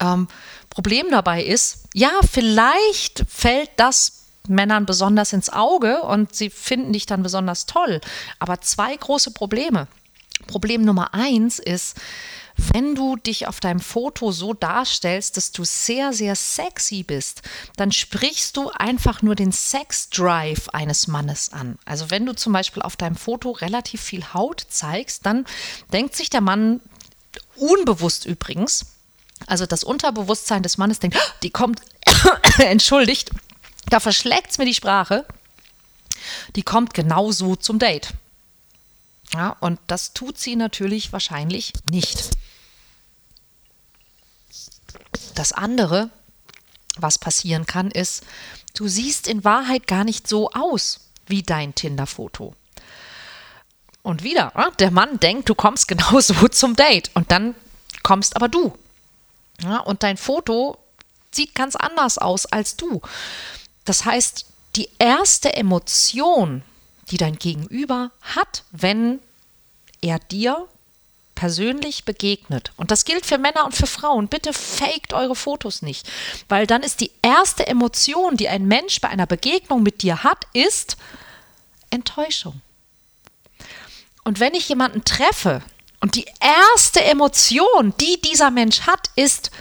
Ähm, 0.01 0.29
Problem 0.73 1.11
dabei 1.11 1.45
ist, 1.45 1.85
ja, 1.93 2.11
vielleicht 2.31 3.25
fällt 3.29 3.69
das 3.77 4.23
Männern 4.49 4.87
besonders 4.87 5.35
ins 5.35 5.51
Auge 5.51 6.01
und 6.01 6.35
sie 6.35 6.49
finden 6.49 6.95
dich 6.95 7.05
dann 7.05 7.23
besonders 7.23 7.67
toll. 7.67 8.01
Aber 8.39 8.63
zwei 8.63 8.97
große 8.97 9.33
Probleme. 9.33 9.87
Problem 10.47 10.83
Nummer 10.83 11.13
eins 11.13 11.59
ist, 11.59 12.01
wenn 12.57 12.95
du 12.95 13.17
dich 13.17 13.47
auf 13.49 13.61
deinem 13.61 13.81
Foto 13.81 14.33
so 14.33 14.55
darstellst, 14.55 15.37
dass 15.37 15.53
du 15.53 15.63
sehr, 15.65 16.15
sehr 16.15 16.37
sexy 16.37 17.03
bist, 17.03 17.43
dann 17.77 17.93
sprichst 17.93 18.57
du 18.57 18.71
einfach 18.71 19.21
nur 19.21 19.35
den 19.35 19.53
Sex-Drive 19.53 20.71
eines 20.71 21.07
Mannes 21.07 21.53
an. 21.53 21.79
Also 21.85 22.11
wenn 22.11 22.25
du 22.25 22.35
zum 22.35 22.55
Beispiel 22.55 22.83
auf 22.83 22.97
deinem 22.97 23.17
Foto 23.17 23.51
relativ 23.51 24.01
viel 24.01 24.25
Haut 24.33 24.67
zeigst, 24.71 25.27
dann 25.27 25.45
denkt 25.93 26.17
sich 26.17 26.31
der 26.31 26.41
Mann 26.41 26.81
unbewusst 27.57 28.25
übrigens, 28.25 28.87
also 29.47 29.67
das 29.67 29.85
Unterbewusstsein 29.85 30.63
des 30.63 30.79
Mannes 30.79 30.99
denkt, 30.99 31.19
die 31.43 31.51
kommt, 31.51 31.81
entschuldigt, 32.59 33.31
da 33.87 34.01
verschlägt 34.01 34.51
es 34.51 34.59
mir 34.59 34.65
die 34.65 34.75
Sprache, 34.75 35.27
die 36.57 36.63
kommt 36.63 36.95
genauso 36.95 37.57
zum 37.57 37.79
Date. 37.79 38.15
Ja, 39.35 39.57
und 39.61 39.81
das 39.87 40.13
tut 40.13 40.39
sie 40.39 40.57
natürlich 40.57 41.13
wahrscheinlich 41.13 41.73
nicht. 41.91 42.31
Das 45.35 45.53
andere, 45.53 46.11
was 46.97 47.19
passieren 47.19 47.67
kann, 47.67 47.91
ist, 47.91 48.25
du 48.75 48.89
siehst 48.89 49.27
in 49.27 49.45
Wahrheit 49.45 49.87
gar 49.87 50.05
nicht 50.05 50.29
so 50.29 50.51
aus 50.51 51.01
wie 51.27 51.43
dein 51.43 51.75
Tinder-Foto. 51.75 52.55
Und 54.03 54.23
wieder, 54.23 54.53
der 54.79 54.91
Mann 54.91 55.21
denkt, 55.21 55.49
du 55.49 55.55
kommst 55.55 55.89
genauso 55.89 56.49
zum 56.51 56.77
Date 56.77 57.11
und 57.15 57.31
dann 57.31 57.55
kommst 58.03 58.37
aber 58.37 58.49
du. 58.49 58.77
Ja, 59.63 59.79
und 59.79 60.03
dein 60.03 60.17
Foto 60.17 60.79
sieht 61.31 61.55
ganz 61.55 61.77
anders 61.77 62.19
aus 62.19 62.47
als 62.47 62.77
du. 62.77 63.01
Das 63.85 64.05
heißt, 64.05 64.47
die 64.77 64.89
erste 64.99 65.55
Emotion, 65.55 66.63
die 67.11 67.17
dein 67.17 67.37
Gegenüber 67.37 68.11
hat, 68.21 68.65
wenn 68.71 69.21
er 70.01 70.19
dir 70.19 70.69
persönlich 71.35 72.05
begegnet. 72.05 72.73
Und 72.77 72.91
das 72.91 73.05
gilt 73.05 73.27
für 73.27 73.39
Männer 73.39 73.65
und 73.65 73.75
für 73.75 73.87
Frauen. 73.87 74.29
Bitte 74.29 74.53
faked 74.53 75.13
eure 75.13 75.35
Fotos 75.35 75.83
nicht, 75.83 76.09
weil 76.49 76.67
dann 76.67 76.83
ist 76.83 77.01
die 77.01 77.11
erste 77.23 77.67
Emotion, 77.67 78.37
die 78.37 78.49
ein 78.49 78.67
Mensch 78.67 79.01
bei 79.01 79.09
einer 79.09 79.27
Begegnung 79.27 79.83
mit 79.83 80.03
dir 80.03 80.23
hat, 80.23 80.47
ist 80.53 80.97
Enttäuschung. 81.91 82.61
Und 84.25 84.41
wenn 84.41 84.55
ich 84.55 84.69
jemanden 84.69 85.05
treffe 85.05 85.63
und 86.03 86.17
die 86.17 86.27
erste 86.41 87.03
Emotion, 87.05 87.95
die 88.01 88.21
dieser 88.21 88.51
Mensch 88.51 88.83
hat, 88.83 89.09
ist 89.15 89.53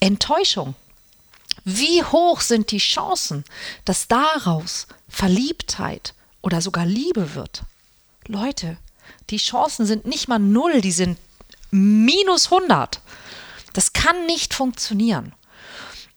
Enttäuschung, 0.00 0.74
wie 1.64 2.02
hoch 2.02 2.40
sind 2.40 2.70
die 2.70 2.78
Chancen, 2.78 3.44
dass 3.84 4.08
daraus 4.08 4.86
Verliebtheit 5.10 6.14
oder 6.40 6.62
sogar 6.62 6.86
Liebe 6.86 7.34
wird? 7.34 7.64
Leute, 8.26 8.78
die 9.28 9.36
Chancen 9.36 9.84
sind 9.84 10.06
nicht 10.06 10.26
mal 10.26 10.38
null, 10.38 10.80
die 10.80 10.92
sind 10.92 11.18
minus 11.70 12.50
100. 12.50 13.02
Das 13.74 13.92
kann 13.92 14.24
nicht 14.24 14.54
funktionieren. 14.54 15.34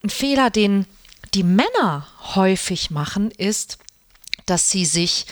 Ein 0.01 0.09
Fehler, 0.09 0.49
den 0.49 0.85
die 1.33 1.43
Männer 1.43 2.07
häufig 2.35 2.89
machen, 2.89 3.31
ist, 3.31 3.79
dass 4.45 4.69
sie 4.69 4.85
sich 4.85 5.25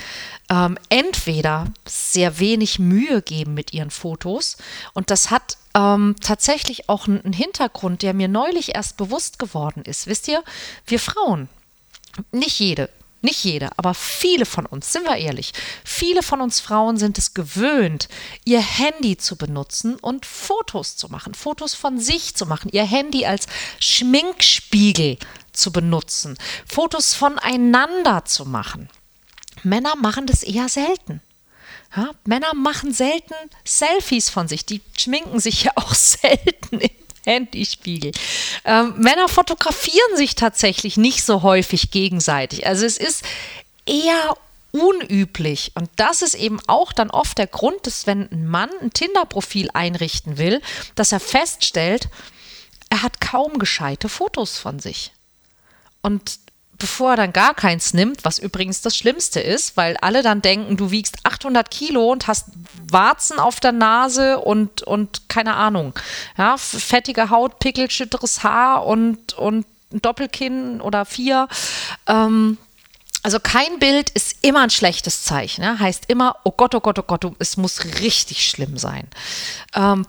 ähm, 0.50 0.77
entweder 0.89 1.65
sehr 1.86 2.39
wenig 2.39 2.80
Mühe 2.80 3.22
geben 3.22 3.53
mit 3.53 3.74
ihren 3.74 3.91
Fotos 3.91 4.58
und 4.94 5.10
das 5.10 5.32
hat 5.32 5.58
ähm, 5.74 6.15
tatsächlich 6.22 6.89
auch 6.89 7.08
einen 7.08 7.34
Hintergrund, 7.34 8.01
der 8.01 8.13
mir 8.13 8.27
neulich 8.27 8.75
erst 8.75 8.98
bewusst 8.98 9.39
geworden 9.39 9.84
ist. 9.86 10.08
Wisst 10.08 10.27
ihr, 10.27 10.44
wir 10.86 11.00
Frauen, 11.00 11.48
nicht 12.32 12.60
jede, 12.60 12.89
nicht 13.22 13.44
jede, 13.44 13.70
aber 13.77 13.94
viele 13.94 14.46
von 14.46 14.65
uns, 14.65 14.91
sind 14.91 15.06
wir 15.06 15.15
ehrlich, 15.15 15.53
viele 15.84 16.24
von 16.24 16.41
uns 16.41 16.60
Frauen 16.60 16.98
sind 16.98 17.18
es 17.18 17.34
gewöhnt, 17.34 18.10
ihr 18.46 18.62
Handy 18.62 19.18
zu 19.18 19.36
benutzen 19.36 19.96
und 19.96 20.25
Fotos 20.25 20.98
zu 20.98 21.08
machen, 21.10 21.34
Fotos 21.34 21.75
von 21.75 22.00
sich 22.00 22.36
zu 22.36 22.46
machen, 22.46 22.70
ihr 22.74 22.84
Handy 22.84 23.25
als 23.25 23.46
Schminkspiegel 23.80 25.18
zu 25.53 25.72
benutzen, 25.72 26.38
Fotos 26.65 27.13
voneinander 27.13 28.25
zu 28.25 28.46
machen. 28.46 28.89
Männer 29.63 29.96
machen 29.96 30.27
das 30.27 30.43
eher 30.43 30.70
selten. 30.70 31.22
Ja, 31.96 32.12
Männer 32.25 32.53
machen 32.53 32.93
selten 32.93 33.34
Selfies 33.65 34.29
von 34.29 34.48
sich. 34.48 34.65
Die 34.65 34.81
schminken 34.98 35.39
sich 35.39 35.63
ja 35.63 35.72
auch 35.75 35.93
selten 35.93 36.79
im 36.79 36.89
Handyspiegel. 37.25 38.12
Ähm, 38.63 38.96
Männer 38.98 39.27
fotografieren 39.27 40.15
sich 40.15 40.36
tatsächlich 40.36 40.98
nicht 40.98 41.24
so 41.24 41.43
häufig 41.43 41.91
gegenseitig. 41.91 42.65
Also 42.65 42.86
es 42.86 42.98
ist 42.98 43.24
eher 43.86 44.36
unüblich. 44.72 45.72
Und 45.75 45.89
das 45.98 46.22
ist 46.22 46.34
eben 46.34 46.60
auch 46.67 46.93
dann 46.93 47.12
oft 47.12 47.38
der 47.38 47.48
Grund, 47.48 47.86
dass 47.86 48.08
wenn 48.08 48.31
ein 48.31 48.48
Mann 48.48 48.70
ein 48.81 48.93
Tinder-Profil 48.93 49.70
einrichten 49.74 50.38
will, 50.38 50.62
dass 50.96 51.12
er 51.12 51.20
feststellt, 51.20 52.08
er 52.89 53.03
hat 53.03 53.22
kaum 53.22 53.60
gescheite 53.60 54.10
Fotos 54.10 54.58
von 54.58 54.79
sich. 54.79 55.12
Und 56.01 56.39
bevor 56.81 57.11
er 57.11 57.17
dann 57.17 57.31
gar 57.33 57.53
keins 57.53 57.93
nimmt, 57.93 58.25
was 58.25 58.39
übrigens 58.39 58.81
das 58.81 58.97
Schlimmste 58.97 59.39
ist, 59.39 59.77
weil 59.77 59.95
alle 59.97 60.23
dann 60.23 60.41
denken, 60.41 60.75
du 60.75 60.91
wiegst 60.91 61.17
800 61.23 61.69
Kilo 61.69 62.11
und 62.11 62.27
hast 62.27 62.47
Warzen 62.89 63.39
auf 63.39 63.59
der 63.59 63.71
Nase 63.71 64.39
und, 64.39 64.81
und 64.81 65.29
keine 65.29 65.55
Ahnung, 65.55 65.93
ja, 66.38 66.57
fettige 66.57 67.29
Haut, 67.29 67.59
pickelschütteres 67.59 68.43
Haar 68.43 68.85
und, 68.85 69.33
und 69.33 69.65
ein 69.93 70.01
Doppelkinn 70.01 70.81
oder 70.81 71.05
vier. 71.05 71.47
Ähm, 72.07 72.57
also 73.23 73.39
kein 73.39 73.77
Bild 73.77 74.09
ist 74.09 74.38
immer 74.41 74.61
ein 74.61 74.71
schlechtes 74.71 75.23
Zeichen. 75.23 75.61
Ne? 75.61 75.79
Heißt 75.79 76.05
immer, 76.07 76.38
oh 76.43 76.51
Gott, 76.51 76.73
oh 76.73 76.79
Gott, 76.79 76.97
oh 76.97 77.03
Gott, 77.03 77.25
es 77.38 77.57
muss 77.57 77.85
richtig 78.01 78.50
schlimm 78.50 78.77
sein. 78.77 79.07
Ähm, 79.75 80.07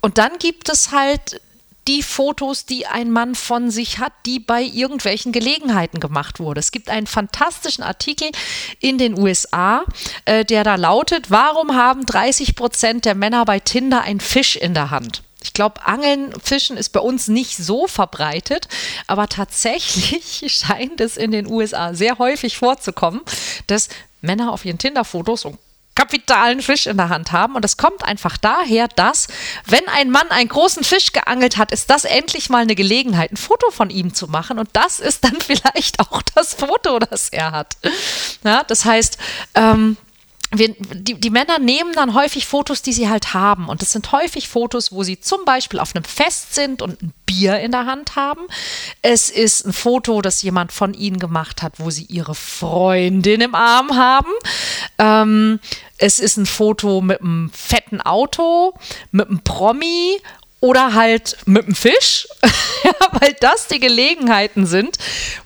und 0.00 0.16
dann 0.16 0.38
gibt 0.38 0.70
es 0.70 0.90
halt 0.90 1.40
die 1.86 2.02
Fotos, 2.02 2.66
die 2.66 2.86
ein 2.86 3.10
Mann 3.10 3.34
von 3.34 3.70
sich 3.70 3.98
hat, 3.98 4.12
die 4.26 4.40
bei 4.40 4.62
irgendwelchen 4.62 5.32
Gelegenheiten 5.32 6.00
gemacht 6.00 6.40
wurde. 6.40 6.60
Es 6.60 6.72
gibt 6.72 6.88
einen 6.88 7.06
fantastischen 7.06 7.84
Artikel 7.84 8.30
in 8.80 8.98
den 8.98 9.18
USA, 9.18 9.84
äh, 10.24 10.44
der 10.44 10.64
da 10.64 10.76
lautet, 10.76 11.30
warum 11.30 11.74
haben 11.74 12.06
30 12.06 12.56
Prozent 12.56 13.04
der 13.04 13.14
Männer 13.14 13.44
bei 13.44 13.60
Tinder 13.60 14.02
einen 14.02 14.20
Fisch 14.20 14.56
in 14.56 14.74
der 14.74 14.90
Hand? 14.90 15.22
Ich 15.42 15.52
glaube, 15.52 15.84
Angeln, 15.86 16.32
Fischen 16.42 16.78
ist 16.78 16.88
bei 16.88 17.00
uns 17.00 17.28
nicht 17.28 17.58
so 17.58 17.86
verbreitet, 17.86 18.66
aber 19.06 19.28
tatsächlich 19.28 20.42
scheint 20.48 21.02
es 21.02 21.18
in 21.18 21.32
den 21.32 21.46
USA 21.46 21.92
sehr 21.92 22.18
häufig 22.18 22.56
vorzukommen, 22.56 23.20
dass 23.66 23.90
Männer 24.22 24.52
auf 24.52 24.64
ihren 24.64 24.78
Tinder-Fotos 24.78 25.44
und 25.44 25.58
kapitalen 25.94 26.60
Fisch 26.60 26.86
in 26.86 26.96
der 26.96 27.08
Hand 27.08 27.32
haben. 27.32 27.54
Und 27.54 27.62
das 27.62 27.76
kommt 27.76 28.04
einfach 28.04 28.36
daher, 28.36 28.88
dass, 28.88 29.28
wenn 29.66 29.86
ein 29.88 30.10
Mann 30.10 30.28
einen 30.30 30.48
großen 30.48 30.84
Fisch 30.84 31.12
geangelt 31.12 31.56
hat, 31.56 31.72
ist 31.72 31.90
das 31.90 32.04
endlich 32.04 32.50
mal 32.50 32.62
eine 32.62 32.74
Gelegenheit, 32.74 33.32
ein 33.32 33.36
Foto 33.36 33.70
von 33.70 33.90
ihm 33.90 34.14
zu 34.14 34.28
machen. 34.28 34.58
Und 34.58 34.68
das 34.72 35.00
ist 35.00 35.24
dann 35.24 35.36
vielleicht 35.40 36.00
auch 36.00 36.22
das 36.34 36.54
Foto, 36.54 36.98
das 36.98 37.28
er 37.28 37.52
hat. 37.52 37.76
Ja, 38.42 38.62
das 38.64 38.84
heißt, 38.84 39.18
ähm, 39.54 39.96
wir, 40.58 40.74
die, 40.78 41.14
die, 41.14 41.30
Männer 41.30 41.58
nehmen 41.58 41.92
dann 41.92 42.14
häufig 42.14 42.46
Fotos, 42.46 42.82
die 42.82 42.92
sie 42.92 43.08
halt 43.08 43.34
haben. 43.34 43.68
Und 43.68 43.82
das 43.82 43.92
sind 43.92 44.10
häufig 44.12 44.48
Fotos, 44.48 44.92
wo 44.92 45.02
sie 45.02 45.20
zum 45.20 45.44
Beispiel 45.44 45.80
auf 45.80 45.94
einem 45.94 46.04
Fest 46.04 46.54
sind 46.54 46.82
und 46.82 47.02
ein 47.02 47.12
Bier 47.26 47.58
in 47.60 47.72
der 47.72 47.86
Hand 47.86 48.16
haben. 48.16 48.42
Es 49.02 49.30
ist 49.30 49.66
ein 49.66 49.72
Foto, 49.72 50.22
das 50.22 50.42
jemand 50.42 50.72
von 50.72 50.94
ihnen 50.94 51.18
gemacht 51.18 51.62
hat, 51.62 51.74
wo 51.78 51.90
sie 51.90 52.04
ihre 52.04 52.34
Freundin 52.34 53.40
im 53.40 53.54
Arm 53.54 53.96
haben. 53.96 54.30
Ähm, 54.98 55.60
es 55.98 56.18
ist 56.18 56.36
ein 56.36 56.46
Foto 56.46 57.00
mit 57.00 57.20
einem 57.20 57.50
fetten 57.52 58.00
Auto, 58.00 58.74
mit 59.10 59.28
einem 59.28 59.40
Promi 59.40 60.20
oder 60.64 60.94
halt 60.94 61.36
mit 61.44 61.66
dem 61.66 61.74
Fisch, 61.74 62.26
weil 63.20 63.34
das 63.40 63.66
die 63.66 63.80
Gelegenheiten 63.80 64.64
sind, 64.64 64.96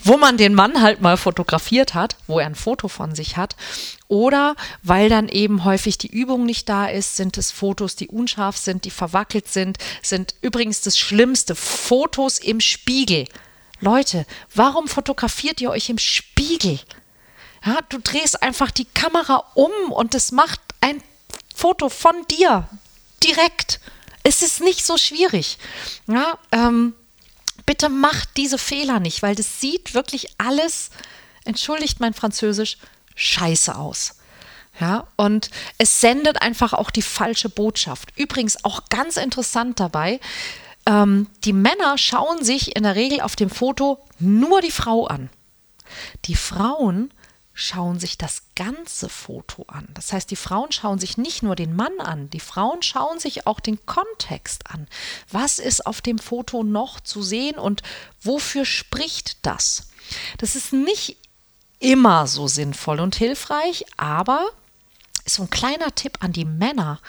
wo 0.04 0.16
man 0.16 0.36
den 0.36 0.54
Mann 0.54 0.80
halt 0.80 1.00
mal 1.00 1.16
fotografiert 1.16 1.94
hat, 1.94 2.16
wo 2.28 2.38
er 2.38 2.46
ein 2.46 2.54
Foto 2.54 2.86
von 2.86 3.16
sich 3.16 3.36
hat. 3.36 3.56
Oder 4.08 4.56
weil 4.82 5.08
dann 5.08 5.28
eben 5.28 5.64
häufig 5.64 5.98
die 5.98 6.08
Übung 6.08 6.46
nicht 6.46 6.68
da 6.68 6.86
ist, 6.86 7.16
sind 7.16 7.36
es 7.36 7.50
Fotos, 7.50 7.94
die 7.94 8.08
unscharf 8.08 8.56
sind, 8.56 8.84
die 8.84 8.90
verwackelt 8.90 9.48
sind, 9.48 9.78
sind 10.02 10.34
übrigens 10.40 10.80
das 10.80 10.98
Schlimmste, 10.98 11.54
Fotos 11.54 12.38
im 12.38 12.60
Spiegel. 12.60 13.26
Leute, 13.80 14.26
warum 14.54 14.88
fotografiert 14.88 15.60
ihr 15.60 15.70
euch 15.70 15.90
im 15.90 15.98
Spiegel? 15.98 16.80
Ja, 17.64 17.78
du 17.88 17.98
drehst 17.98 18.42
einfach 18.42 18.70
die 18.70 18.86
Kamera 18.86 19.44
um 19.54 19.72
und 19.90 20.14
es 20.14 20.32
macht 20.32 20.60
ein 20.80 21.02
Foto 21.54 21.88
von 21.88 22.14
dir 22.30 22.68
direkt 23.22 23.80
es 24.24 24.42
ist 24.42 24.60
nicht 24.60 24.84
so 24.84 24.98
schwierig. 24.98 25.56
Ja, 26.06 26.38
ähm, 26.52 26.92
Bitte 27.68 27.90
macht 27.90 28.30
diese 28.38 28.56
Fehler 28.56 28.98
nicht, 28.98 29.22
weil 29.22 29.34
das 29.34 29.60
sieht 29.60 29.92
wirklich 29.92 30.28
alles, 30.38 30.88
entschuldigt 31.44 32.00
mein 32.00 32.14
Französisch, 32.14 32.78
scheiße 33.18 33.74
aus. 33.74 34.14
Ja, 34.80 35.08
und 35.16 35.50
es 35.76 36.00
sendet 36.00 36.40
einfach 36.40 36.72
auch 36.72 36.90
die 36.90 37.02
falsche 37.02 37.48
Botschaft. 37.48 38.12
Übrigens 38.16 38.64
auch 38.64 38.84
ganz 38.88 39.16
interessant 39.16 39.80
dabei, 39.80 40.20
ähm, 40.86 41.26
die 41.44 41.52
Männer 41.52 41.98
schauen 41.98 42.44
sich 42.44 42.76
in 42.76 42.84
der 42.84 42.94
Regel 42.94 43.20
auf 43.20 43.34
dem 43.34 43.50
Foto 43.50 43.98
nur 44.20 44.60
die 44.60 44.70
Frau 44.70 45.06
an. 45.06 45.30
Die 46.26 46.36
Frauen 46.36 47.12
schauen 47.54 47.98
sich 47.98 48.18
das 48.18 48.42
ganze 48.54 49.08
Foto 49.08 49.64
an. 49.66 49.88
Das 49.94 50.12
heißt, 50.12 50.30
die 50.30 50.36
Frauen 50.36 50.70
schauen 50.70 51.00
sich 51.00 51.18
nicht 51.18 51.42
nur 51.42 51.56
den 51.56 51.74
Mann 51.74 51.98
an, 51.98 52.30
die 52.30 52.38
Frauen 52.38 52.82
schauen 52.82 53.18
sich 53.18 53.48
auch 53.48 53.58
den 53.58 53.84
Kontext 53.84 54.70
an. 54.70 54.86
Was 55.28 55.58
ist 55.58 55.84
auf 55.84 56.00
dem 56.00 56.20
Foto 56.20 56.62
noch 56.62 57.00
zu 57.00 57.20
sehen 57.20 57.58
und 57.58 57.82
wofür 58.22 58.64
spricht 58.64 59.44
das? 59.44 59.88
Das 60.38 60.54
ist 60.54 60.72
nicht 60.72 61.16
immer 61.80 62.26
so 62.26 62.48
sinnvoll 62.48 63.00
und 63.00 63.14
hilfreich, 63.14 63.84
aber 63.96 64.48
so 65.24 65.42
ein 65.42 65.50
kleiner 65.50 65.94
Tipp 65.94 66.18
an 66.20 66.32
die 66.32 66.44
Männer. 66.44 67.00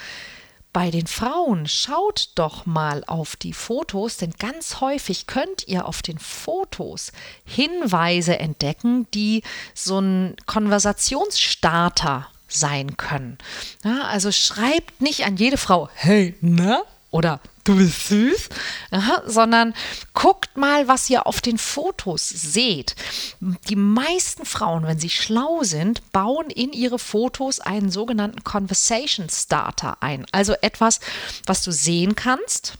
Bei 0.71 0.91
den 0.91 1.07
Frauen 1.07 1.67
schaut 1.67 2.29
doch 2.35 2.67
mal 2.67 3.03
auf 3.07 3.35
die 3.35 3.53
Fotos, 3.53 4.17
denn 4.17 4.33
ganz 4.37 4.81
häufig 4.81 5.25
könnt 5.25 5.67
ihr 5.67 5.87
auf 5.87 6.03
den 6.03 6.19
Fotos 6.19 7.11
Hinweise 7.43 8.37
entdecken, 8.37 9.07
die 9.13 9.41
so 9.73 9.99
ein 9.99 10.35
Konversationsstarter 10.45 12.27
sein 12.47 12.97
können. 12.97 13.39
Ja, 13.83 14.03
also 14.03 14.31
schreibt 14.31 15.01
nicht 15.01 15.25
an 15.25 15.37
jede 15.37 15.57
Frau, 15.57 15.89
hey, 15.95 16.35
ne? 16.41 16.83
Oder 17.11 17.39
du 17.63 17.75
bist 17.75 18.07
süß, 18.07 18.49
sondern 19.25 19.73
guckt 20.13 20.57
mal, 20.57 20.87
was 20.87 21.09
ihr 21.09 21.25
auf 21.25 21.41
den 21.41 21.57
Fotos 21.57 22.29
seht. 22.29 22.95
Die 23.39 23.75
meisten 23.75 24.45
Frauen, 24.45 24.85
wenn 24.85 24.99
sie 24.99 25.09
schlau 25.09 25.63
sind, 25.63 26.11
bauen 26.11 26.49
in 26.49 26.71
ihre 26.71 26.99
Fotos 26.99 27.59
einen 27.59 27.89
sogenannten 27.89 28.43
Conversation 28.43 29.27
Starter 29.29 30.01
ein. 30.01 30.25
Also 30.31 30.53
etwas, 30.61 30.99
was 31.47 31.63
du 31.63 31.71
sehen 31.71 32.15
kannst, 32.15 32.77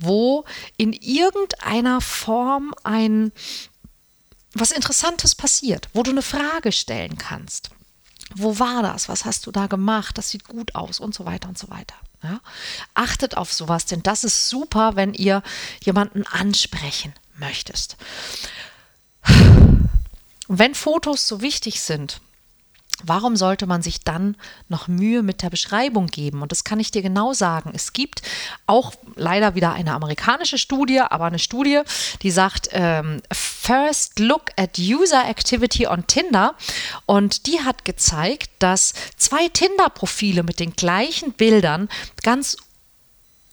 wo 0.00 0.44
in 0.76 0.92
irgendeiner 0.92 2.00
Form 2.00 2.74
ein 2.82 3.32
was 4.56 4.70
Interessantes 4.70 5.34
passiert, 5.34 5.88
wo 5.92 6.02
du 6.02 6.12
eine 6.12 6.22
Frage 6.22 6.70
stellen 6.70 7.18
kannst. 7.18 7.70
Wo 8.36 8.58
war 8.58 8.82
das? 8.82 9.08
Was 9.08 9.24
hast 9.24 9.46
du 9.46 9.50
da 9.50 9.66
gemacht? 9.66 10.16
Das 10.16 10.30
sieht 10.30 10.46
gut 10.46 10.74
aus 10.74 11.00
und 11.00 11.14
so 11.14 11.26
weiter 11.26 11.48
und 11.48 11.58
so 11.58 11.70
weiter. 11.70 11.96
Ja? 12.24 12.40
Achtet 12.94 13.36
auf 13.36 13.52
sowas, 13.52 13.86
denn 13.86 14.02
das 14.02 14.24
ist 14.24 14.48
super, 14.48 14.96
wenn 14.96 15.14
ihr 15.14 15.42
jemanden 15.82 16.26
ansprechen 16.26 17.12
möchtest. 17.36 17.96
wenn 20.48 20.74
Fotos 20.74 21.28
so 21.28 21.40
wichtig 21.40 21.80
sind, 21.80 22.20
Warum 23.02 23.36
sollte 23.36 23.66
man 23.66 23.82
sich 23.82 24.00
dann 24.00 24.36
noch 24.68 24.88
Mühe 24.88 25.22
mit 25.22 25.42
der 25.42 25.50
Beschreibung 25.50 26.06
geben? 26.06 26.42
Und 26.42 26.52
das 26.52 26.64
kann 26.64 26.80
ich 26.80 26.90
dir 26.90 27.02
genau 27.02 27.32
sagen. 27.32 27.72
Es 27.74 27.92
gibt 27.92 28.22
auch 28.66 28.92
leider 29.16 29.54
wieder 29.54 29.72
eine 29.72 29.92
amerikanische 29.92 30.58
Studie, 30.58 31.00
aber 31.00 31.26
eine 31.26 31.40
Studie, 31.40 31.80
die 32.22 32.30
sagt, 32.30 32.68
ähm, 32.70 33.20
First 33.32 34.20
Look 34.20 34.52
at 34.56 34.78
User 34.78 35.28
Activity 35.28 35.86
on 35.86 36.06
Tinder. 36.06 36.54
Und 37.04 37.46
die 37.46 37.60
hat 37.60 37.84
gezeigt, 37.84 38.50
dass 38.60 38.94
zwei 39.16 39.48
Tinder-Profile 39.48 40.42
mit 40.42 40.60
den 40.60 40.74
gleichen 40.74 41.32
Bildern 41.32 41.88
ganz 42.22 42.56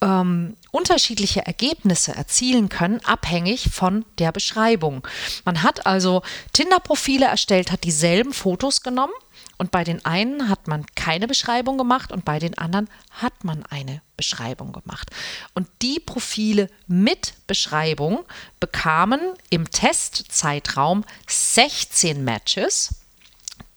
ähm, 0.01 0.55
unterschiedliche 0.71 1.45
Ergebnisse 1.45 2.13
erzielen 2.13 2.69
können, 2.69 3.01
abhängig 3.03 3.69
von 3.71 4.05
der 4.17 4.31
Beschreibung. 4.31 5.05
Man 5.45 5.63
hat 5.63 5.86
also 5.86 6.21
Tinder-Profile 6.53 7.25
erstellt, 7.25 7.71
hat 7.71 7.83
dieselben 7.83 8.33
Fotos 8.33 8.81
genommen 8.81 9.13
und 9.61 9.69
bei 9.69 9.83
den 9.83 10.03
einen 10.05 10.50
hat 10.50 10.67
man 10.67 10.87
keine 10.95 11.27
Beschreibung 11.27 11.77
gemacht 11.77 12.11
und 12.11 12.25
bei 12.25 12.39
den 12.39 12.57
anderen 12.57 12.89
hat 13.11 13.43
man 13.43 13.63
eine 13.67 14.01
Beschreibung 14.17 14.71
gemacht. 14.71 15.11
Und 15.53 15.67
die 15.83 16.00
Profile 16.00 16.67
mit 16.87 17.35
Beschreibung 17.45 18.25
bekamen 18.59 19.19
im 19.51 19.69
Testzeitraum 19.69 21.05
16 21.27 22.24
Matches. 22.24 22.95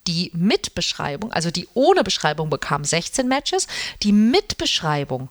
Die 0.07 0.31
mit 0.33 0.73
Beschreibung, 0.73 1.31
also 1.31 1.51
die 1.51 1.67
ohne 1.75 2.03
Beschreibung 2.03 2.49
bekamen 2.49 2.83
16 2.83 3.27
Matches, 3.27 3.67
die 4.01 4.11
mit 4.11 4.57
Beschreibung 4.57 5.29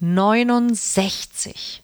69 0.00 1.82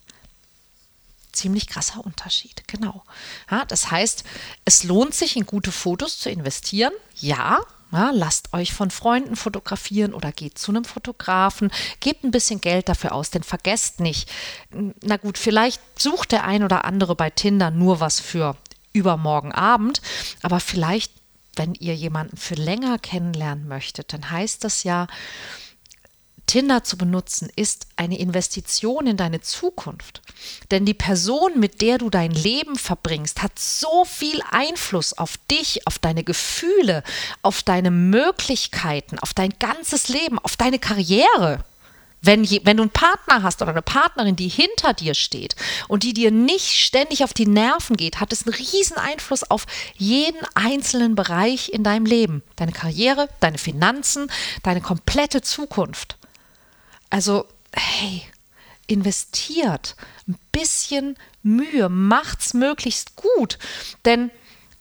ziemlich 1.33 1.69
krasser 1.69 2.05
Unterschied. 2.05 2.65
Genau. 2.67 3.03
Ja, 3.51 3.65
das 3.65 3.91
heißt, 3.91 4.25
es 4.67 4.85
lohnt 4.85 5.15
sich, 5.15 5.37
in 5.37 5.47
gute 5.47 5.73
Fotos 5.73 6.19
zu 6.19 6.29
investieren. 6.29 6.93
Ja, 7.17 7.61
ja, 7.93 8.11
lasst 8.13 8.53
euch 8.53 8.73
von 8.73 8.91
Freunden 8.91 9.37
fotografieren 9.37 10.15
oder 10.15 10.33
geht 10.33 10.59
zu 10.59 10.71
einem 10.71 10.85
Fotografen, 10.85 11.71
gebt 12.01 12.25
ein 12.25 12.31
bisschen 12.31 12.61
Geld 12.61 12.89
dafür 12.89 13.13
aus, 13.13 13.31
denn 13.31 13.43
vergesst 13.43 14.01
nicht, 14.01 14.31
na 15.03 15.17
gut, 15.17 15.39
vielleicht 15.39 15.81
sucht 15.99 16.33
der 16.33 16.45
ein 16.45 16.63
oder 16.63 16.85
andere 16.85 17.15
bei 17.17 17.31
Tinder 17.31 17.71
nur 17.71 18.01
was 18.01 18.21
für 18.21 18.57
übermorgen 18.93 19.53
Abend, 19.53 20.01
aber 20.43 20.61
vielleicht, 20.61 21.13
wenn 21.57 21.75
ihr 21.75 21.95
jemanden 21.95 22.37
für 22.37 22.55
länger 22.55 22.99
kennenlernen 22.99 23.69
möchtet, 23.69 24.13
dann 24.13 24.31
heißt 24.31 24.65
das 24.65 24.85
ja, 24.85 25.07
Tinder 26.51 26.83
zu 26.83 26.99
benutzen, 26.99 27.49
ist 27.55 27.87
eine 27.95 28.19
Investition 28.19 29.07
in 29.07 29.17
deine 29.17 29.41
Zukunft. 29.41 30.21
Denn 30.73 30.85
die 30.85 30.95
Person, 30.95 31.61
mit 31.61 31.81
der 31.81 31.99
du 31.99 32.11
dein 32.11 32.33
Leben 32.33 32.75
verbringst, 32.75 33.41
hat 33.41 33.57
so 33.57 34.05
viel 34.05 34.43
Einfluss 34.51 35.17
auf 35.17 35.37
dich, 35.49 35.87
auf 35.87 36.01
deine 36.01 36.25
Gefühle, 36.25 37.05
auf 37.43 37.63
deine 37.63 37.93
Möglichkeiten, 37.93 39.21
auf 39.21 39.33
dein 39.33 39.55
ganzes 39.61 40.09
Leben, 40.09 40.41
auf 40.41 40.57
deine 40.57 40.81
Karriere. 40.81 41.65
Wenn, 42.21 42.43
je, 42.43 42.63
wenn 42.65 42.79
du 42.79 42.83
einen 42.83 42.91
Partner 42.91 43.45
hast 43.45 43.63
oder 43.63 43.71
eine 43.71 43.81
Partnerin, 43.81 44.35
die 44.35 44.49
hinter 44.49 44.93
dir 44.93 45.15
steht 45.15 45.55
und 45.87 46.03
die 46.03 46.15
dir 46.15 46.33
nicht 46.33 46.67
ständig 46.67 47.23
auf 47.23 47.33
die 47.33 47.47
Nerven 47.47 47.97
geht, 47.97 48.19
hat 48.19 48.33
es 48.33 48.45
einen 48.45 48.57
riesen 48.57 48.97
Einfluss 48.97 49.49
auf 49.49 49.67
jeden 49.97 50.41
einzelnen 50.55 51.15
Bereich 51.15 51.73
in 51.73 51.85
deinem 51.85 52.07
Leben. 52.07 52.43
Deine 52.57 52.73
Karriere, 52.73 53.29
deine 53.39 53.59
Finanzen, 53.59 54.33
deine 54.65 54.81
komplette 54.81 55.43
Zukunft. 55.43 56.17
Also, 57.11 57.47
hey, 57.73 58.23
investiert 58.87 59.97
ein 60.29 60.39
bisschen 60.53 61.17
Mühe, 61.43 61.89
macht's 61.89 62.55
möglichst 62.55 63.17
gut, 63.17 63.59
denn 64.05 64.31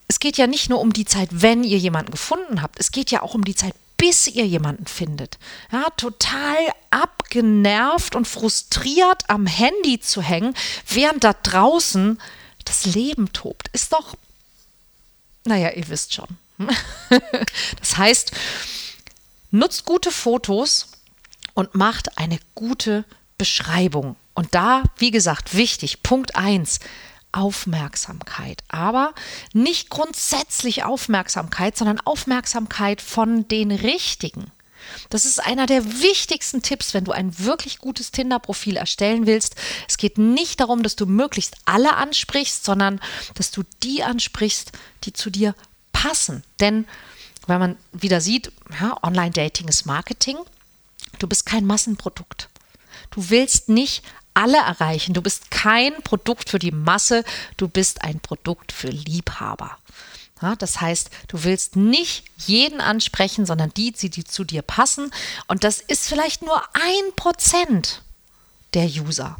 es 0.07 0.19
geht 0.19 0.37
ja 0.37 0.47
nicht 0.47 0.69
nur 0.69 0.79
um 0.79 0.91
die 0.91 1.05
Zeit, 1.05 1.29
wenn 1.31 1.63
ihr 1.63 1.77
jemanden 1.77 2.11
gefunden 2.11 2.61
habt, 2.61 2.79
es 2.79 2.91
geht 2.91 3.11
ja 3.11 3.21
auch 3.21 3.35
um 3.35 3.43
die 3.43 3.55
Zeit, 3.55 3.73
bis 3.97 4.27
ihr 4.27 4.47
jemanden 4.47 4.87
findet. 4.87 5.37
Ja, 5.71 5.89
total 5.97 6.57
abgenervt 6.89 8.15
und 8.15 8.27
frustriert 8.27 9.29
am 9.29 9.45
Handy 9.45 9.99
zu 9.99 10.21
hängen, 10.21 10.55
während 10.87 11.23
da 11.23 11.33
draußen 11.33 12.19
das 12.65 12.85
Leben 12.85 13.31
tobt, 13.33 13.67
ist 13.73 13.93
doch, 13.93 14.15
naja, 15.45 15.71
ihr 15.71 15.87
wisst 15.89 16.13
schon. 16.13 16.27
das 17.79 17.97
heißt, 17.97 18.31
nutzt 19.51 19.85
gute 19.85 20.11
Fotos, 20.11 20.87
und 21.59 21.75
macht 21.75 22.17
eine 22.17 22.39
gute 22.55 23.03
Beschreibung. 23.37 24.15
Und 24.33 24.55
da, 24.55 24.83
wie 24.95 25.11
gesagt, 25.11 25.57
wichtig, 25.57 26.03
Punkt 26.03 26.37
1, 26.37 26.79
Aufmerksamkeit. 27.33 28.63
Aber 28.69 29.13
nicht 29.51 29.89
grundsätzlich 29.89 30.85
Aufmerksamkeit, 30.85 31.75
sondern 31.75 31.99
Aufmerksamkeit 31.99 33.01
von 33.01 33.45
den 33.49 33.71
Richtigen. 33.71 34.53
Das 35.09 35.25
ist 35.25 35.45
einer 35.45 35.65
der 35.65 36.01
wichtigsten 36.01 36.61
Tipps, 36.61 36.93
wenn 36.93 37.03
du 37.03 37.11
ein 37.11 37.37
wirklich 37.37 37.79
gutes 37.79 38.11
Tinder-Profil 38.11 38.77
erstellen 38.77 39.27
willst. 39.27 39.55
Es 39.85 39.97
geht 39.97 40.17
nicht 40.17 40.61
darum, 40.61 40.81
dass 40.81 40.95
du 40.95 41.07
möglichst 41.07 41.57
alle 41.65 41.97
ansprichst, 41.97 42.63
sondern 42.63 43.01
dass 43.35 43.51
du 43.51 43.63
die 43.83 44.01
ansprichst, 44.01 44.71
die 45.03 45.11
zu 45.11 45.29
dir 45.29 45.55
passen. 45.91 46.41
Denn 46.61 46.87
wenn 47.47 47.59
man 47.59 47.75
wieder 47.91 48.21
sieht, 48.21 48.49
ja, 48.79 48.95
Online-Dating 49.03 49.67
ist 49.67 49.85
Marketing, 49.85 50.37
Du 51.19 51.27
bist 51.27 51.45
kein 51.45 51.65
Massenprodukt. 51.65 52.49
Du 53.11 53.29
willst 53.29 53.69
nicht 53.69 54.03
alle 54.33 54.57
erreichen. 54.57 55.13
Du 55.13 55.21
bist 55.21 55.51
kein 55.51 56.01
Produkt 56.03 56.49
für 56.49 56.59
die 56.59 56.71
Masse, 56.71 57.23
du 57.57 57.67
bist 57.67 58.03
ein 58.03 58.19
Produkt 58.19 58.71
für 58.71 58.89
Liebhaber. 58.89 59.77
Ja, 60.41 60.55
das 60.55 60.79
heißt, 60.79 61.09
du 61.27 61.43
willst 61.43 61.75
nicht 61.75 62.23
jeden 62.37 62.79
ansprechen, 62.79 63.45
sondern 63.45 63.73
die, 63.73 63.91
die 63.91 64.23
zu 64.23 64.45
dir 64.45 64.61
passen. 64.61 65.11
Und 65.47 65.65
das 65.65 65.81
ist 65.81 66.07
vielleicht 66.07 66.41
nur 66.41 66.63
ein 66.73 67.15
Prozent 67.17 68.01
der 68.73 68.85
User. 68.85 69.35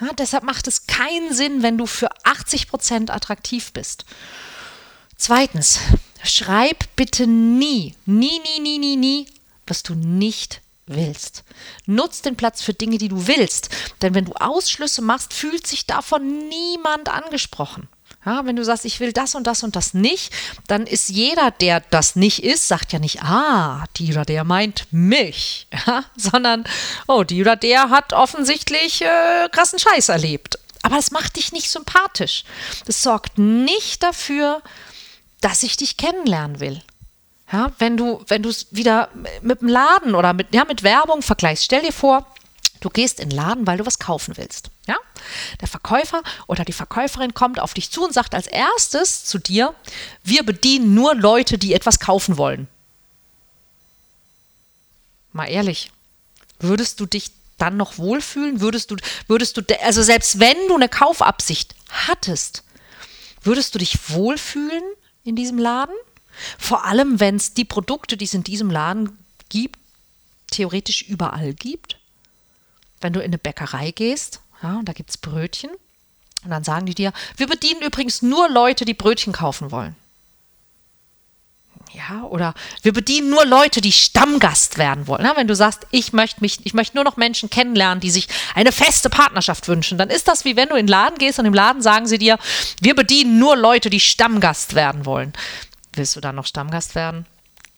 Ja, 0.00 0.12
deshalb 0.12 0.44
macht 0.44 0.68
es 0.68 0.86
keinen 0.86 1.32
Sinn, 1.32 1.62
wenn 1.62 1.78
du 1.78 1.86
für 1.86 2.10
80 2.24 2.68
Prozent 2.68 3.10
attraktiv 3.10 3.72
bist. 3.72 4.04
Zweitens, 5.16 5.80
schreib 6.22 6.84
bitte 6.94 7.26
nie, 7.26 7.94
nie, 8.04 8.38
nie, 8.40 8.60
nie, 8.60 8.78
nie, 8.78 8.96
nie, 8.96 9.26
was 9.66 9.82
du 9.82 9.94
nicht 9.94 10.60
willst. 10.88 11.44
Nutz 11.86 12.22
den 12.22 12.36
Platz 12.36 12.62
für 12.62 12.74
Dinge, 12.74 12.98
die 12.98 13.08
du 13.08 13.26
willst. 13.26 13.70
Denn 14.02 14.14
wenn 14.14 14.24
du 14.24 14.32
Ausschlüsse 14.34 15.02
machst, 15.02 15.32
fühlt 15.32 15.66
sich 15.66 15.86
davon 15.86 16.48
niemand 16.48 17.08
angesprochen. 17.08 17.88
Ja, 18.26 18.44
wenn 18.44 18.56
du 18.56 18.64
sagst, 18.64 18.84
ich 18.84 19.00
will 19.00 19.12
das 19.12 19.34
und 19.34 19.46
das 19.46 19.62
und 19.62 19.76
das 19.76 19.94
nicht, 19.94 20.32
dann 20.66 20.86
ist 20.86 21.08
jeder, 21.08 21.50
der 21.50 21.80
das 21.80 22.16
nicht 22.16 22.42
ist, 22.42 22.68
sagt 22.68 22.92
ja 22.92 22.98
nicht, 22.98 23.22
ah, 23.22 23.84
die 23.96 24.10
oder 24.10 24.24
der 24.24 24.44
meint 24.44 24.86
mich, 24.90 25.68
ja, 25.86 26.04
sondern, 26.16 26.64
oh, 27.06 27.22
die 27.22 27.40
oder 27.40 27.56
der 27.56 27.90
hat 27.90 28.12
offensichtlich 28.12 29.02
äh, 29.02 29.48
krassen 29.50 29.78
Scheiß 29.78 30.08
erlebt. 30.08 30.58
Aber 30.82 30.96
das 30.96 31.10
macht 31.10 31.36
dich 31.36 31.52
nicht 31.52 31.70
sympathisch. 31.70 32.44
Das 32.86 33.02
sorgt 33.02 33.38
nicht 33.38 34.02
dafür, 34.02 34.62
dass 35.40 35.62
ich 35.62 35.76
dich 35.76 35.96
kennenlernen 35.96 36.60
will. 36.60 36.82
Ja, 37.50 37.72
wenn 37.78 37.96
du, 37.96 38.22
wenn 38.26 38.42
du 38.42 38.50
es 38.50 38.66
wieder 38.70 39.08
mit 39.40 39.62
dem 39.62 39.68
Laden 39.68 40.14
oder 40.14 40.32
mit, 40.34 40.54
ja, 40.54 40.64
mit 40.64 40.82
Werbung 40.82 41.22
vergleichst, 41.22 41.64
stell 41.64 41.82
dir 41.82 41.92
vor, 41.92 42.26
du 42.80 42.90
gehst 42.90 43.20
in 43.20 43.30
den 43.30 43.36
Laden, 43.36 43.66
weil 43.66 43.78
du 43.78 43.86
was 43.86 43.98
kaufen 43.98 44.36
willst. 44.36 44.70
Ja? 44.86 44.96
Der 45.60 45.68
Verkäufer 45.68 46.22
oder 46.46 46.64
die 46.64 46.72
Verkäuferin 46.72 47.32
kommt 47.32 47.58
auf 47.58 47.72
dich 47.72 47.90
zu 47.90 48.04
und 48.04 48.12
sagt 48.12 48.34
als 48.34 48.46
erstes 48.46 49.24
zu 49.24 49.38
dir, 49.38 49.74
wir 50.22 50.44
bedienen 50.44 50.94
nur 50.94 51.14
Leute, 51.14 51.56
die 51.56 51.72
etwas 51.72 52.00
kaufen 52.00 52.36
wollen. 52.36 52.68
Mal 55.32 55.46
ehrlich, 55.46 55.90
würdest 56.60 57.00
du 57.00 57.06
dich 57.06 57.30
dann 57.56 57.76
noch 57.76 57.98
wohlfühlen? 57.98 58.60
Würdest 58.60 58.90
du, 58.90 58.96
würdest 59.26 59.56
du, 59.56 59.62
also 59.82 60.02
selbst 60.02 60.38
wenn 60.38 60.56
du 60.68 60.74
eine 60.74 60.88
Kaufabsicht 60.88 61.74
hattest, 61.90 62.62
würdest 63.42 63.74
du 63.74 63.78
dich 63.78 64.10
wohlfühlen 64.10 64.82
in 65.24 65.36
diesem 65.36 65.58
Laden? 65.58 65.94
Vor 66.58 66.84
allem, 66.84 67.20
wenn 67.20 67.36
es 67.36 67.54
die 67.54 67.64
Produkte, 67.64 68.16
die 68.16 68.24
es 68.24 68.34
in 68.34 68.44
diesem 68.44 68.70
Laden 68.70 69.18
gibt, 69.48 69.78
theoretisch 70.50 71.02
überall 71.02 71.54
gibt. 71.54 71.96
Wenn 73.00 73.12
du 73.12 73.20
in 73.20 73.26
eine 73.26 73.38
Bäckerei 73.38 73.90
gehst, 73.90 74.40
ja, 74.62 74.78
und 74.78 74.86
da 74.88 74.92
gibt 74.92 75.10
es 75.10 75.18
Brötchen, 75.18 75.70
und 76.44 76.50
dann 76.50 76.64
sagen 76.64 76.86
die 76.86 76.94
dir, 76.94 77.12
wir 77.36 77.46
bedienen 77.46 77.82
übrigens 77.82 78.22
nur 78.22 78.48
Leute, 78.48 78.84
die 78.84 78.94
Brötchen 78.94 79.32
kaufen 79.32 79.70
wollen. 79.70 79.96
Ja, 81.92 82.22
oder 82.24 82.54
wir 82.82 82.92
bedienen 82.92 83.30
nur 83.30 83.44
Leute, 83.46 83.80
die 83.80 83.92
Stammgast 83.92 84.78
werden 84.78 85.06
wollen. 85.06 85.24
Ja, 85.24 85.36
wenn 85.36 85.48
du 85.48 85.56
sagst, 85.56 85.86
ich 85.90 86.12
möchte 86.12 86.40
mich, 86.42 86.64
ich 86.64 86.74
möchte 86.74 86.96
nur 86.96 87.04
noch 87.04 87.16
Menschen 87.16 87.50
kennenlernen, 87.50 88.00
die 88.00 88.10
sich 88.10 88.28
eine 88.54 88.72
feste 88.72 89.08
Partnerschaft 89.08 89.68
wünschen, 89.68 89.96
dann 89.96 90.10
ist 90.10 90.28
das 90.28 90.44
wie 90.44 90.54
wenn 90.54 90.68
du 90.68 90.74
in 90.74 90.86
den 90.86 90.90
Laden 90.90 91.18
gehst 91.18 91.38
und 91.38 91.46
im 91.46 91.54
Laden 91.54 91.82
sagen 91.82 92.06
sie 92.06 92.18
dir, 92.18 92.38
wir 92.80 92.94
bedienen 92.94 93.38
nur 93.38 93.56
Leute, 93.56 93.90
die 93.90 94.00
Stammgast 94.00 94.74
werden 94.74 95.06
wollen. 95.06 95.32
Willst 95.98 96.14
du 96.14 96.20
dann 96.20 96.36
noch 96.36 96.46
Stammgast 96.46 96.94
werden? 96.94 97.26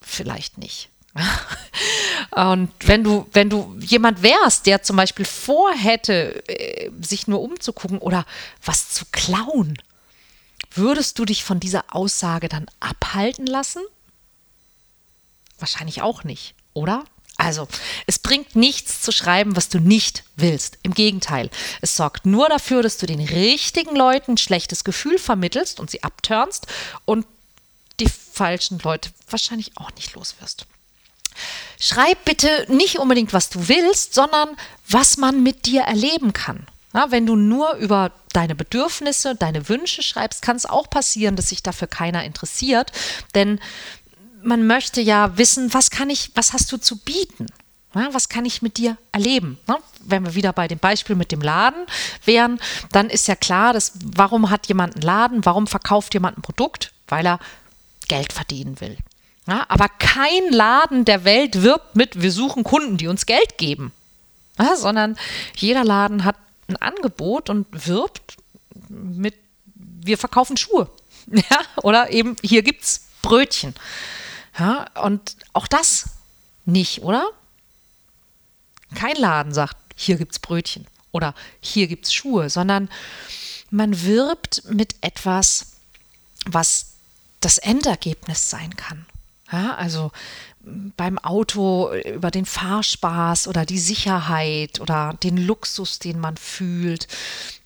Vielleicht 0.03 0.59
nicht. 0.59 0.91
Und 2.31 2.71
wenn 2.81 3.03
du, 3.03 3.27
wenn 3.33 3.49
du 3.49 3.77
jemand 3.81 4.23
wärst, 4.23 4.67
der 4.67 4.83
zum 4.83 4.97
Beispiel 4.97 5.25
vorhätte, 5.25 6.47
äh, 6.47 6.91
sich 7.01 7.27
nur 7.27 7.41
umzugucken 7.41 7.99
oder 7.99 8.27
was 8.63 8.91
zu 8.91 9.07
klauen, 9.11 9.79
würdest 10.71 11.19
du 11.19 11.25
dich 11.25 11.43
von 11.45 11.61
dieser 11.61 11.85
Aussage 11.89 12.51
dann 12.51 12.67
abhalten 12.79 13.47
lassen? 13.47 13.83
Wahrscheinlich 15.59 16.03
auch 16.03 16.23
nicht, 16.23 16.55
oder? 16.75 17.05
Also, 17.39 17.69
es 18.07 18.19
bringt 18.19 18.55
nichts 18.55 19.01
zu 19.01 19.13
schreiben, 19.13 19.57
was 19.57 19.71
du 19.71 19.79
nicht 19.79 20.25
willst. 20.37 20.79
Im 20.83 20.93
Gegenteil, 20.93 21.49
es 21.81 21.97
sorgt 21.97 22.27
nur 22.27 22.51
dafür, 22.51 22.83
dass 22.83 22.99
du 22.99 23.07
den 23.07 23.21
richtigen 23.21 23.97
Leuten 23.97 24.33
ein 24.33 24.37
schlechtes 24.37 24.85
Gefühl 24.85 25.19
vermittelst 25.19 25.81
und 25.81 25.91
sie 25.91 26.03
abturnst 26.03 26.67
und 27.07 27.27
die 28.01 28.09
falschen 28.09 28.79
Leute 28.81 29.11
wahrscheinlich 29.29 29.77
auch 29.77 29.91
nicht 29.95 30.15
los 30.15 30.35
wirst. 30.41 30.67
Schreib 31.79 32.25
bitte 32.25 32.67
nicht 32.69 32.99
unbedingt, 32.99 33.33
was 33.33 33.49
du 33.49 33.69
willst, 33.69 34.15
sondern 34.15 34.57
was 34.89 35.17
man 35.17 35.43
mit 35.43 35.67
dir 35.67 35.83
erleben 35.83 36.33
kann. 36.33 36.67
Ja, 36.93 37.11
wenn 37.11 37.25
du 37.25 37.37
nur 37.37 37.75
über 37.75 38.11
deine 38.33 38.55
Bedürfnisse, 38.55 39.37
deine 39.37 39.69
Wünsche 39.69 40.03
schreibst, 40.03 40.43
kann 40.43 40.57
es 40.57 40.67
auch 40.67 40.91
passieren, 40.91 41.37
dass 41.37 41.49
sich 41.49 41.63
dafür 41.63 41.89
keiner 41.89 42.25
interessiert, 42.25 42.93
denn 43.35 43.61
man 44.43 44.67
möchte 44.67 45.01
ja 45.01 45.37
wissen, 45.37 45.73
was 45.73 45.91
kann 45.91 46.11
ich, 46.11 46.31
was 46.35 46.53
hast 46.53 46.73
du 46.73 46.79
zu 46.79 46.97
bieten? 46.97 47.47
Ja, 47.95 48.09
was 48.13 48.29
kann 48.29 48.45
ich 48.45 48.63
mit 48.63 48.77
dir 48.77 48.97
erleben? 49.13 49.59
Ja, 49.69 49.79
wenn 50.01 50.25
wir 50.25 50.35
wieder 50.35 50.53
bei 50.53 50.69
dem 50.69 50.79
Beispiel 50.79 51.17
mit 51.17 51.33
dem 51.33 51.41
Laden 51.41 51.87
wären, 52.25 52.61
dann 52.93 53.11
ist 53.11 53.27
ja 53.29 53.35
klar, 53.35 53.73
dass, 53.73 53.93
warum 54.05 54.51
hat 54.51 54.69
jemand 54.69 54.95
einen 54.95 55.03
Laden, 55.03 55.45
warum 55.45 55.67
verkauft 55.67 56.15
jemand 56.15 56.39
ein 56.39 56.43
Produkt? 56.43 56.93
Weil 57.09 57.27
er 57.27 57.41
Geld 58.11 58.33
verdienen 58.33 58.81
will. 58.81 58.99
Ja, 59.47 59.65
aber 59.69 59.89
kein 59.89 60.51
Laden 60.51 61.05
der 61.05 61.23
Welt 61.25 61.63
wirbt 61.63 61.95
mit, 61.95 62.21
wir 62.21 62.33
suchen 62.33 62.65
Kunden, 62.65 62.97
die 62.97 63.07
uns 63.07 63.25
Geld 63.25 63.57
geben. 63.57 63.93
Ja, 64.59 64.75
sondern 64.75 65.17
jeder 65.57 65.85
Laden 65.85 66.25
hat 66.25 66.35
ein 66.67 66.77
Angebot 66.77 67.49
und 67.49 67.67
wirbt 67.71 68.37
mit, 68.89 69.35
wir 69.65 70.19
verkaufen 70.19 70.57
Schuhe. 70.57 70.91
Ja, 71.33 71.61
oder 71.83 72.11
eben, 72.11 72.35
hier 72.43 72.63
gibt 72.63 72.83
es 72.83 73.07
Brötchen. 73.23 73.75
Ja, 74.59 74.87
und 75.05 75.37
auch 75.53 75.69
das 75.69 76.09
nicht, 76.65 77.03
oder? 77.03 77.25
Kein 78.97 79.15
Laden 79.15 79.55
sagt, 79.55 79.77
hier 79.95 80.17
gibt 80.17 80.33
es 80.33 80.39
Brötchen 80.41 80.87
oder 81.13 81.35
hier 81.61 81.87
gibt 81.87 82.07
es 82.07 82.15
Schuhe, 82.15 82.51
sondern 82.51 82.89
man 83.71 84.03
wirbt 84.03 84.65
mit 84.69 84.97
etwas, 85.03 85.77
was 86.47 86.90
das 87.41 87.59
Endergebnis 87.59 88.51
sein 88.51 88.77
kann. 88.77 89.07
Ja, 89.53 89.75
also 89.75 90.13
beim 90.63 91.19
Auto 91.19 91.91
über 91.93 92.31
den 92.31 92.45
Fahrspaß 92.45 93.49
oder 93.49 93.65
die 93.65 93.79
Sicherheit 93.79 94.81
oder 94.81 95.17
den 95.23 95.39
Luxus, 95.39 95.99
den 95.99 96.21
man 96.21 96.37
fühlt. 96.37 97.09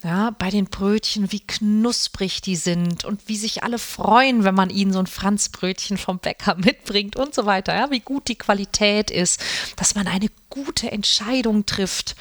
Ja, 0.02 0.30
bei 0.38 0.50
den 0.50 0.66
Brötchen, 0.66 1.32
wie 1.32 1.40
knusprig 1.40 2.40
die 2.40 2.56
sind 2.56 3.04
und 3.04 3.22
wie 3.26 3.36
sich 3.36 3.64
alle 3.64 3.78
freuen, 3.78 4.44
wenn 4.44 4.54
man 4.54 4.70
ihnen 4.70 4.92
so 4.92 5.00
ein 5.00 5.06
Franzbrötchen 5.08 5.98
vom 5.98 6.18
Bäcker 6.18 6.54
mitbringt 6.58 7.16
und 7.16 7.34
so 7.34 7.46
weiter. 7.46 7.74
Ja, 7.74 7.90
wie 7.90 8.00
gut 8.00 8.28
die 8.28 8.36
Qualität 8.36 9.10
ist, 9.10 9.40
dass 9.76 9.94
man 9.94 10.06
eine 10.06 10.28
gute 10.48 10.92
Entscheidung 10.92 11.66
trifft 11.66 12.14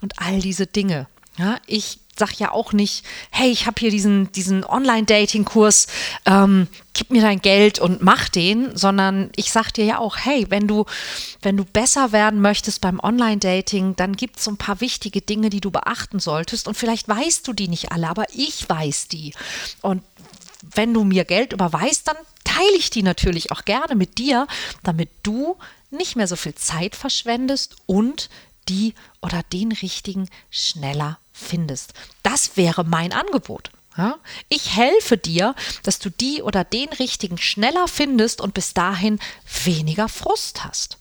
und 0.00 0.18
all 0.18 0.40
diese 0.40 0.66
Dinge. 0.66 1.08
Ja, 1.36 1.58
ich 1.66 1.98
sag 2.20 2.38
ja 2.38 2.52
auch 2.52 2.72
nicht, 2.72 3.04
hey, 3.30 3.50
ich 3.50 3.66
habe 3.66 3.80
hier 3.80 3.90
diesen, 3.90 4.30
diesen 4.32 4.64
Online-Dating-Kurs, 4.64 5.88
ähm, 6.26 6.68
gib 6.92 7.10
mir 7.10 7.22
dein 7.22 7.40
Geld 7.40 7.78
und 7.80 8.02
mach 8.02 8.28
den, 8.28 8.76
sondern 8.76 9.30
ich 9.34 9.50
sag 9.50 9.72
dir 9.72 9.84
ja 9.84 9.98
auch, 9.98 10.18
hey, 10.18 10.46
wenn 10.50 10.68
du, 10.68 10.84
wenn 11.42 11.56
du 11.56 11.64
besser 11.64 12.12
werden 12.12 12.40
möchtest 12.40 12.80
beim 12.80 13.00
Online-Dating, 13.00 13.96
dann 13.96 14.14
gibt 14.14 14.38
es 14.38 14.44
so 14.44 14.52
ein 14.52 14.56
paar 14.56 14.80
wichtige 14.80 15.20
Dinge, 15.20 15.50
die 15.50 15.60
du 15.60 15.70
beachten 15.70 16.20
solltest. 16.20 16.68
Und 16.68 16.76
vielleicht 16.76 17.08
weißt 17.08 17.48
du 17.48 17.52
die 17.52 17.68
nicht 17.68 17.90
alle, 17.90 18.08
aber 18.08 18.26
ich 18.32 18.68
weiß 18.68 19.08
die. 19.08 19.34
Und 19.80 20.02
wenn 20.74 20.94
du 20.94 21.04
mir 21.04 21.24
Geld 21.24 21.52
überweist, 21.52 22.06
dann 22.06 22.16
teile 22.44 22.76
ich 22.76 22.90
die 22.90 23.02
natürlich 23.02 23.50
auch 23.50 23.64
gerne 23.64 23.94
mit 23.94 24.18
dir, 24.18 24.46
damit 24.82 25.08
du 25.22 25.56
nicht 25.90 26.16
mehr 26.16 26.26
so 26.26 26.36
viel 26.36 26.54
Zeit 26.54 26.94
verschwendest 26.94 27.76
und 27.86 28.28
die 28.70 28.94
oder 29.20 29.42
den 29.52 29.72
richtigen 29.72 30.28
schneller 30.50 31.18
findest. 31.32 31.92
Das 32.22 32.56
wäre 32.56 32.84
mein 32.84 33.12
Angebot. 33.12 33.70
Ja? 33.96 34.18
Ich 34.48 34.76
helfe 34.76 35.18
dir, 35.18 35.54
dass 35.82 35.98
du 35.98 36.10
die 36.10 36.42
oder 36.42 36.64
den 36.64 36.88
richtigen 36.90 37.36
schneller 37.36 37.88
findest 37.88 38.40
und 38.40 38.54
bis 38.54 38.72
dahin 38.72 39.18
weniger 39.64 40.08
Frust 40.08 40.64
hast. 40.64 40.96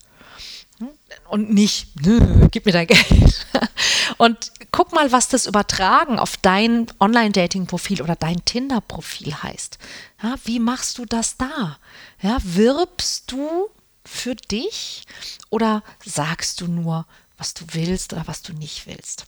Und 1.30 1.54
nicht, 1.54 1.88
nö, 2.02 2.48
gib 2.50 2.66
mir 2.66 2.72
dein 2.72 2.88
Geld. 2.88 3.46
Und 4.18 4.52
guck 4.72 4.94
mal, 4.94 5.12
was 5.12 5.28
das 5.28 5.46
Übertragen 5.46 6.20
auf 6.20 6.38
dein 6.38 6.88
Online-Dating-Profil 7.00 8.02
oder 8.02 8.16
dein 8.16 8.44
Tinder-Profil 8.44 9.34
heißt. 9.44 9.78
Ja, 10.24 10.36
wie 10.46 10.60
machst 10.60 10.98
du 10.98 11.06
das 11.06 11.38
da? 11.38 11.78
Ja, 12.22 12.38
wirbst 12.44 13.32
du 13.32 13.70
für 14.06 14.36
dich 14.36 15.04
oder 15.50 15.84
sagst 16.04 16.62
du 16.62 16.68
nur, 16.68 17.06
was 17.40 17.56
du 17.56 17.66
willst 17.72 18.14
oder 18.14 18.28
was 18.28 18.44
du 18.44 18.54
nicht 18.54 18.86
willst? 18.86 19.26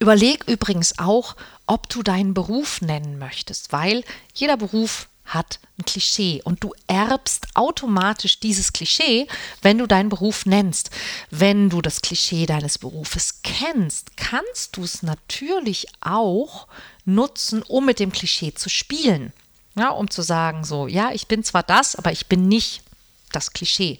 Überleg 0.00 0.44
übrigens 0.48 0.98
auch, 0.98 1.36
ob 1.66 1.88
du 1.88 2.02
deinen 2.02 2.34
Beruf 2.34 2.80
nennen 2.80 3.18
möchtest, 3.18 3.72
weil 3.72 4.04
jeder 4.34 4.56
Beruf 4.56 5.08
hat 5.24 5.60
ein 5.78 5.84
Klischee 5.84 6.42
und 6.44 6.62
du 6.62 6.74
erbst 6.88 7.46
automatisch 7.54 8.40
dieses 8.40 8.72
Klischee, 8.72 9.28
wenn 9.62 9.78
du 9.78 9.86
deinen 9.86 10.08
Beruf 10.08 10.46
nennst. 10.46 10.90
Wenn 11.30 11.70
du 11.70 11.80
das 11.80 12.02
Klischee 12.02 12.44
deines 12.46 12.76
Berufes 12.78 13.40
kennst, 13.42 14.16
kannst 14.16 14.76
du 14.76 14.82
es 14.82 15.02
natürlich 15.02 15.86
auch 16.00 16.66
nutzen, 17.04 17.62
um 17.62 17.86
mit 17.86 17.98
dem 17.98 18.12
Klischee 18.12 18.52
zu 18.52 18.68
spielen. 18.68 19.32
Ja, 19.74 19.88
um 19.90 20.10
zu 20.10 20.20
sagen, 20.20 20.64
so, 20.64 20.86
ja, 20.86 21.12
ich 21.12 21.28
bin 21.28 21.44
zwar 21.44 21.62
das, 21.62 21.96
aber 21.96 22.12
ich 22.12 22.26
bin 22.26 22.46
nicht 22.46 22.82
das 23.30 23.54
Klischee. 23.54 23.98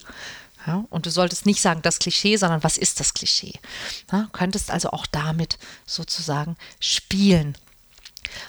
Ja, 0.66 0.84
und 0.90 1.06
du 1.06 1.10
solltest 1.10 1.46
nicht 1.46 1.60
sagen 1.60 1.82
das 1.82 1.98
Klischee, 1.98 2.36
sondern 2.36 2.62
was 2.62 2.76
ist 2.76 3.00
das 3.00 3.14
Klischee? 3.14 3.54
Ja, 4.10 4.28
könntest 4.32 4.70
also 4.70 4.90
auch 4.90 5.06
damit 5.06 5.58
sozusagen 5.86 6.56
spielen. 6.78 7.56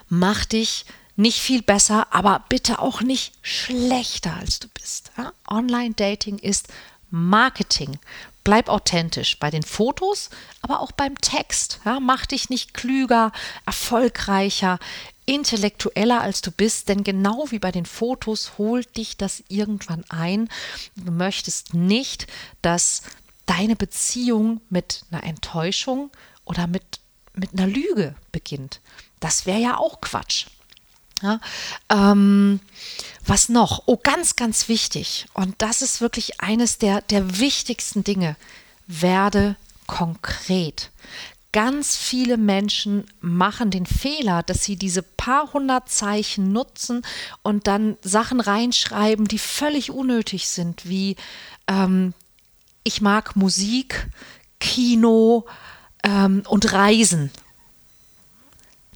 Mach 0.09 0.45
dich 0.45 0.85
nicht 1.15 1.39
viel 1.39 1.61
besser, 1.61 2.07
aber 2.11 2.43
bitte 2.49 2.79
auch 2.79 3.01
nicht 3.01 3.33
schlechter 3.41 4.35
als 4.35 4.59
du 4.59 4.67
bist. 4.69 5.11
Ja? 5.17 5.33
Online-Dating 5.47 6.39
ist 6.39 6.67
Marketing. 7.09 7.99
Bleib 8.43 8.67
authentisch 8.67 9.39
bei 9.39 9.49
den 9.49 9.63
Fotos, 9.63 10.29
aber 10.61 10.81
auch 10.81 10.91
beim 10.91 11.19
Text. 11.21 11.79
Ja, 11.85 11.99
mach 11.99 12.25
dich 12.25 12.49
nicht 12.49 12.73
klüger, 12.73 13.31
erfolgreicher, 13.65 14.79
intellektueller 15.25 16.21
als 16.21 16.41
du 16.41 16.51
bist, 16.51 16.89
denn 16.89 17.03
genau 17.03 17.45
wie 17.49 17.59
bei 17.59 17.71
den 17.71 17.85
Fotos 17.85 18.57
holt 18.57 18.97
dich 18.97 19.17
das 19.17 19.43
irgendwann 19.47 20.03
ein. 20.09 20.49
Du 20.95 21.11
möchtest 21.11 21.73
nicht, 21.73 22.27
dass 22.61 23.01
deine 23.45 23.75
Beziehung 23.75 24.61
mit 24.69 25.03
einer 25.11 25.23
Enttäuschung 25.23 26.11
oder 26.45 26.67
mit, 26.67 26.83
mit 27.33 27.53
einer 27.53 27.67
Lüge 27.67 28.15
beginnt. 28.31 28.79
Das 29.19 29.45
wäre 29.45 29.59
ja 29.59 29.77
auch 29.77 30.01
Quatsch. 30.01 30.47
Ja, 31.21 31.39
ähm, 31.89 32.59
was 33.25 33.47
noch? 33.47 33.83
Oh, 33.85 33.95
ganz, 33.95 34.35
ganz 34.35 34.67
wichtig. 34.67 35.27
Und 35.33 35.55
das 35.59 35.81
ist 35.81 36.01
wirklich 36.01 36.41
eines 36.41 36.79
der, 36.79 37.01
der 37.01 37.39
wichtigsten 37.39 38.03
Dinge. 38.03 38.35
Werde 38.87 39.55
konkret. 39.87 40.91
Ganz 41.53 41.95
viele 41.95 42.37
Menschen 42.37 43.05
machen 43.21 43.69
den 43.71 43.85
Fehler, 43.85 44.43
dass 44.43 44.63
sie 44.63 44.75
diese 44.75 45.03
paar 45.03 45.53
hundert 45.53 45.87
Zeichen 45.87 46.51
nutzen 46.51 47.03
und 47.43 47.67
dann 47.67 47.95
Sachen 48.01 48.39
reinschreiben, 48.41 49.27
die 49.27 49.37
völlig 49.37 49.91
unnötig 49.91 50.49
sind, 50.49 50.89
wie 50.89 51.15
ähm, 51.67 52.13
ich 52.83 53.01
mag 53.01 53.35
Musik, 53.35 54.09
Kino 54.59 55.45
ähm, 56.03 56.43
und 56.47 56.73
Reisen. 56.73 57.31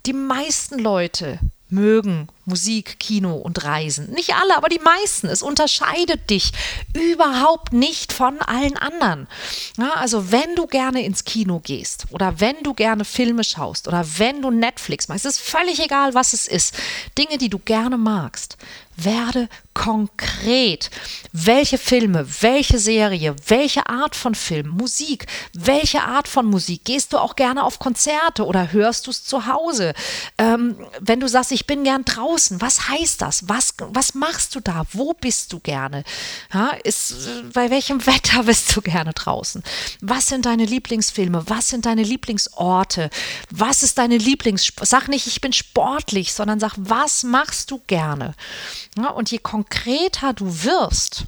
Die 0.08 0.14
meisten 0.14 0.80
Leute 0.80 1.40
mögen 1.70 2.28
Musik, 2.46 3.00
Kino 3.00 3.34
und 3.36 3.64
Reisen. 3.66 4.10
Nicht 4.12 4.34
alle, 4.34 4.56
aber 4.56 4.70
die 4.70 4.80
meisten. 4.80 5.28
Es 5.28 5.42
unterscheidet 5.42 6.30
dich 6.30 6.52
überhaupt 6.94 7.74
nicht 7.74 8.14
von 8.14 8.40
allen 8.40 8.78
anderen. 8.78 9.28
Ja, 9.78 9.94
also 9.96 10.32
wenn 10.32 10.56
du 10.56 10.66
gerne 10.68 11.04
ins 11.04 11.26
Kino 11.26 11.60
gehst 11.60 12.06
oder 12.12 12.40
wenn 12.40 12.56
du 12.64 12.74
gerne 12.74 13.04
Filme 13.04 13.44
schaust 13.44 13.88
oder 13.88 14.06
wenn 14.18 14.42
du 14.42 14.50
Netflix 14.50 15.08
magst, 15.10 15.26
ist 15.26 15.40
völlig 15.40 15.80
egal, 15.84 16.14
was 16.14 16.34
es 16.34 16.48
ist. 16.48 16.74
Dinge, 17.18 17.38
die 17.38 17.50
du 17.50 17.60
gerne 17.60 17.98
magst. 17.98 18.58
Werde 18.98 19.48
konkret. 19.76 20.90
Welche 21.32 21.78
Filme, 21.78 22.28
welche 22.42 22.80
Serie, 22.80 23.36
welche 23.46 23.88
Art 23.88 24.16
von 24.16 24.34
Film, 24.34 24.70
Musik, 24.70 25.28
welche 25.54 26.02
Art 26.02 26.28
von 26.28 26.48
Musik? 26.48 26.84
Gehst 26.84 27.14
du 27.14 27.20
auch 27.20 27.36
gerne 27.36 27.64
auf 27.64 27.78
Konzerte 27.78 28.44
oder 28.44 28.74
hörst 28.74 29.06
du 29.06 29.12
es 29.12 29.24
zu 29.24 29.46
Hause? 29.46 29.94
Ähm, 30.40 30.76
wenn 31.00 31.20
du 31.20 31.30
sagst, 31.30 31.52
ich 31.52 31.68
bin 31.68 31.84
gern 31.84 32.06
draußen, 32.06 32.60
was 32.60 32.90
heißt 32.90 33.22
das? 33.22 33.48
Was, 33.48 33.76
was 33.78 34.16
machst 34.16 34.56
du 34.56 34.62
da? 34.62 34.84
Wo 34.94 35.14
bist 35.14 35.54
du 35.54 35.60
gerne? 35.60 36.04
Ja, 36.52 36.72
ist, 36.84 37.54
bei 37.54 37.70
welchem 37.70 38.04
Wetter 38.08 38.46
bist 38.46 38.76
du 38.76 38.82
gerne 38.82 39.14
draußen? 39.14 39.62
Was 40.02 40.28
sind 40.28 40.48
deine 40.48 40.66
Lieblingsfilme? 40.66 41.44
Was 41.48 41.70
sind 41.70 41.86
deine 41.86 42.02
Lieblingsorte? 42.02 43.12
Was 43.52 43.84
ist 43.84 44.00
deine 44.00 44.18
Lieblings... 44.18 44.74
Sag 44.82 45.08
nicht, 45.08 45.28
ich 45.28 45.40
bin 45.40 45.54
sportlich, 45.54 46.34
sondern 46.34 46.60
sag, 46.60 46.74
was 46.78 47.22
machst 47.22 47.70
du 47.70 47.80
gerne? 47.86 48.34
Und 48.98 49.32
je 49.32 49.40
konkreter 49.40 50.34
du 50.34 50.64
wirst, 50.64 51.26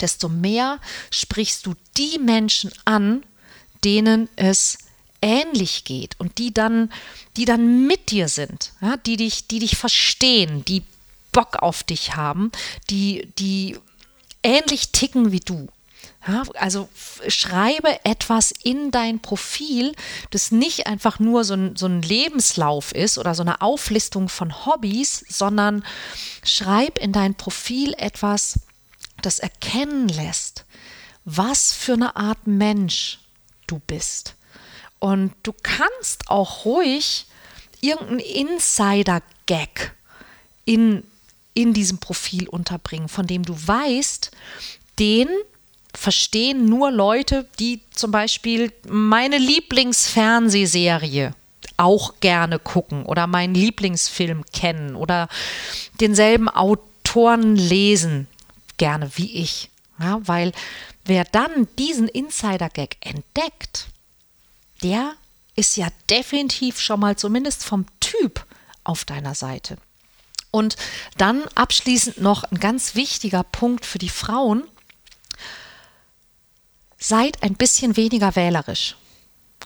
desto 0.00 0.28
mehr 0.28 0.78
sprichst 1.10 1.66
du 1.66 1.74
die 1.96 2.18
Menschen 2.18 2.72
an, 2.84 3.24
denen 3.84 4.28
es 4.36 4.78
ähnlich 5.20 5.84
geht 5.84 6.18
und 6.18 6.38
die 6.38 6.54
dann, 6.54 6.92
die 7.36 7.44
dann 7.44 7.86
mit 7.86 8.10
dir 8.10 8.28
sind, 8.28 8.72
die 9.06 9.16
dich, 9.16 9.48
die 9.48 9.58
dich 9.58 9.76
verstehen, 9.76 10.64
die 10.64 10.82
Bock 11.32 11.56
auf 11.56 11.82
dich 11.82 12.16
haben, 12.16 12.52
die, 12.90 13.28
die 13.38 13.76
ähnlich 14.42 14.90
ticken 14.92 15.32
wie 15.32 15.40
du. 15.40 15.68
Ja, 16.26 16.42
also 16.54 16.88
schreibe 17.28 18.04
etwas 18.04 18.50
in 18.50 18.90
dein 18.90 19.20
Profil, 19.20 19.94
das 20.30 20.50
nicht 20.50 20.86
einfach 20.86 21.20
nur 21.20 21.44
so 21.44 21.54
ein, 21.54 21.76
so 21.76 21.86
ein 21.86 22.02
Lebenslauf 22.02 22.92
ist 22.92 23.18
oder 23.18 23.34
so 23.34 23.42
eine 23.42 23.60
Auflistung 23.60 24.28
von 24.28 24.66
Hobbys, 24.66 25.24
sondern 25.28 25.84
schreib 26.44 26.98
in 26.98 27.12
dein 27.12 27.34
Profil 27.34 27.94
etwas, 27.96 28.58
das 29.22 29.38
erkennen 29.38 30.08
lässt, 30.08 30.64
was 31.24 31.72
für 31.72 31.94
eine 31.94 32.16
Art 32.16 32.46
Mensch 32.46 33.20
du 33.66 33.80
bist. 33.86 34.34
Und 34.98 35.32
du 35.44 35.52
kannst 35.62 36.28
auch 36.28 36.64
ruhig 36.64 37.26
irgendeinen 37.80 38.20
Insider-Gag 38.20 39.94
in, 40.64 41.04
in 41.54 41.72
diesem 41.72 41.98
Profil 41.98 42.48
unterbringen, 42.48 43.08
von 43.08 43.26
dem 43.26 43.44
du 43.44 43.54
weißt, 43.54 44.32
den 44.98 45.28
verstehen 45.94 46.66
nur 46.66 46.90
Leute, 46.90 47.46
die 47.58 47.80
zum 47.90 48.10
Beispiel 48.10 48.72
meine 48.88 49.38
Lieblingsfernsehserie 49.38 51.34
auch 51.76 52.20
gerne 52.20 52.58
gucken 52.58 53.04
oder 53.04 53.26
meinen 53.26 53.54
Lieblingsfilm 53.54 54.44
kennen 54.52 54.96
oder 54.96 55.28
denselben 56.00 56.48
Autoren 56.48 57.56
lesen 57.56 58.26
gerne 58.76 59.10
wie 59.16 59.32
ich. 59.34 59.70
Ja, 60.00 60.20
weil 60.22 60.52
wer 61.04 61.24
dann 61.24 61.68
diesen 61.78 62.08
Insider-Gag 62.08 62.96
entdeckt, 63.00 63.88
der 64.82 65.12
ist 65.56 65.76
ja 65.76 65.88
definitiv 66.08 66.80
schon 66.80 67.00
mal 67.00 67.16
zumindest 67.16 67.64
vom 67.64 67.86
Typ 67.98 68.44
auf 68.84 69.04
deiner 69.04 69.34
Seite. 69.34 69.76
Und 70.50 70.76
dann 71.16 71.42
abschließend 71.54 72.20
noch 72.20 72.44
ein 72.44 72.58
ganz 72.58 72.94
wichtiger 72.94 73.42
Punkt 73.42 73.84
für 73.84 73.98
die 73.98 74.08
Frauen 74.08 74.62
seid 76.98 77.42
ein 77.42 77.54
bisschen 77.54 77.96
weniger 77.96 78.36
wählerisch. 78.36 78.96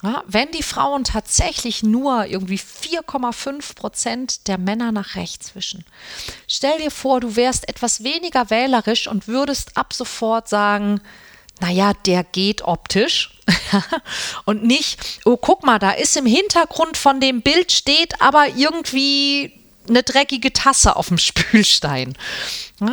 Ja, 0.02 0.24
wenn 0.26 0.50
die 0.50 0.64
Frauen 0.64 1.04
tatsächlich 1.04 1.84
nur 1.84 2.26
irgendwie 2.26 2.58
4,5 2.58 3.76
Prozent 3.76 4.48
der 4.48 4.58
Männer 4.58 4.90
nach 4.90 5.14
rechts 5.14 5.54
wischen, 5.54 5.84
stell 6.48 6.78
dir 6.78 6.90
vor, 6.90 7.20
du 7.20 7.36
wärst 7.36 7.68
etwas 7.68 8.02
weniger 8.02 8.50
wählerisch 8.50 9.06
und 9.06 9.28
würdest 9.28 9.76
ab 9.76 9.92
sofort 9.92 10.48
sagen, 10.48 11.00
naja, 11.60 11.92
der 12.06 12.24
geht 12.24 12.62
optisch 12.62 13.38
und 14.44 14.64
nicht, 14.64 15.20
oh, 15.24 15.36
guck 15.36 15.64
mal, 15.64 15.78
da 15.78 15.92
ist 15.92 16.16
im 16.16 16.26
Hintergrund 16.26 16.96
von 16.96 17.20
dem 17.20 17.42
Bild 17.42 17.70
steht 17.70 18.20
aber 18.20 18.48
irgendwie 18.56 19.61
eine 19.88 20.02
dreckige 20.02 20.52
Tasse 20.52 20.96
auf 20.96 21.08
dem 21.08 21.18
Spülstein. 21.18 22.14